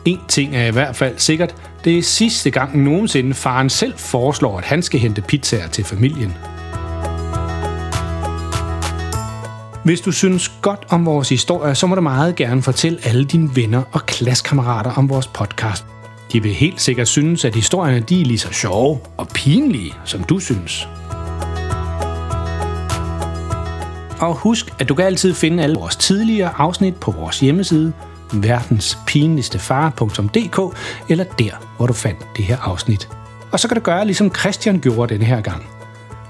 En 0.09 0.19
ting 0.27 0.55
er 0.55 0.65
i 0.65 0.71
hvert 0.71 0.95
fald 0.95 1.17
sikkert, 1.17 1.55
det 1.83 1.97
er 1.97 2.03
sidste 2.03 2.51
gang 2.51 2.83
nogensinde 2.83 3.33
faren 3.33 3.69
selv 3.69 3.93
foreslår, 3.97 4.57
at 4.57 4.63
han 4.63 4.81
skal 4.81 4.99
hente 4.99 5.21
pizzaer 5.21 5.67
til 5.67 5.83
familien. 5.83 6.33
Hvis 9.83 10.01
du 10.01 10.11
synes 10.11 10.51
godt 10.61 10.85
om 10.89 11.05
vores 11.05 11.29
historie, 11.29 11.75
så 11.75 11.87
må 11.87 11.95
du 11.95 12.01
meget 12.01 12.35
gerne 12.35 12.61
fortælle 12.61 12.99
alle 13.03 13.25
dine 13.25 13.49
venner 13.55 13.83
og 13.91 14.05
klassekammerater 14.05 14.91
om 14.91 15.09
vores 15.09 15.27
podcast. 15.27 15.85
De 16.33 16.43
vil 16.43 16.53
helt 16.53 16.81
sikkert 16.81 17.07
synes, 17.07 17.45
at 17.45 17.55
historierne 17.55 17.99
de 17.99 18.21
er 18.21 18.25
lige 18.25 18.39
så 18.39 18.53
sjove 18.53 18.99
og 19.17 19.27
pinlige, 19.27 19.93
som 20.05 20.23
du 20.23 20.39
synes. 20.39 20.87
Og 24.19 24.35
husk, 24.35 24.73
at 24.79 24.89
du 24.89 24.95
kan 24.95 25.05
altid 25.05 25.33
finde 25.33 25.63
alle 25.63 25.75
vores 25.75 25.95
tidligere 25.95 26.51
afsnit 26.57 26.95
på 26.95 27.11
vores 27.11 27.39
hjemmeside, 27.39 27.93
verdenspinligstefar.dk, 28.33 30.77
eller 31.09 31.23
der, 31.23 31.51
hvor 31.77 31.87
du 31.87 31.93
fandt 31.93 32.27
det 32.37 32.45
her 32.45 32.57
afsnit. 32.57 33.09
Og 33.51 33.59
så 33.59 33.67
kan 33.67 33.77
du 33.77 33.83
gøre, 33.83 34.05
ligesom 34.05 34.35
Christian 34.35 34.79
gjorde 34.79 35.13
denne 35.13 35.25
her 35.25 35.41
gang. 35.41 35.65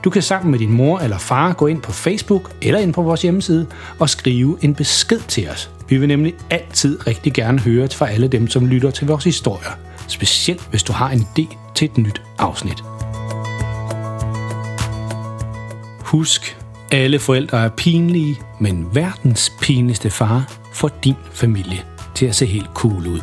Du 0.03 0.09
kan 0.09 0.21
sammen 0.21 0.51
med 0.51 0.59
din 0.59 0.71
mor 0.71 0.99
eller 0.99 1.17
far 1.17 1.53
gå 1.53 1.67
ind 1.67 1.81
på 1.81 1.91
Facebook 1.91 2.51
eller 2.61 2.79
ind 2.79 2.93
på 2.93 3.01
vores 3.01 3.21
hjemmeside 3.21 3.67
og 3.99 4.09
skrive 4.09 4.57
en 4.61 4.75
besked 4.75 5.19
til 5.27 5.49
os. 5.49 5.69
Vi 5.89 5.97
vil 5.97 6.07
nemlig 6.07 6.33
altid 6.49 7.07
rigtig 7.07 7.33
gerne 7.33 7.59
høre 7.59 7.87
fra 7.87 8.09
alle 8.09 8.27
dem, 8.27 8.47
som 8.47 8.65
lytter 8.65 8.91
til 8.91 9.07
vores 9.07 9.23
historier. 9.23 9.71
Specielt 10.07 10.67
hvis 10.69 10.83
du 10.83 10.93
har 10.93 11.09
en 11.09 11.19
idé 11.19 11.57
til 11.75 11.85
et 11.85 11.97
nyt 11.97 12.21
afsnit. 12.37 12.83
Husk, 15.99 16.57
alle 16.91 17.19
forældre 17.19 17.65
er 17.65 17.69
pinlige, 17.69 18.41
men 18.59 18.87
verdens 18.93 19.53
pinligste 19.61 20.09
far 20.09 20.58
får 20.73 20.89
din 21.03 21.15
familie 21.31 21.85
til 22.15 22.25
at 22.25 22.35
se 22.35 22.45
helt 22.45 22.69
cool 22.73 23.07
ud. 23.07 23.21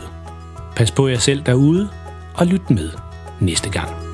Pas 0.77 0.91
på 0.91 1.09
jer 1.09 1.19
selv 1.19 1.43
derude, 1.43 1.89
og 2.35 2.47
lyt 2.47 2.71
med 2.71 2.91
næste 3.41 3.71
gang. 3.71 4.06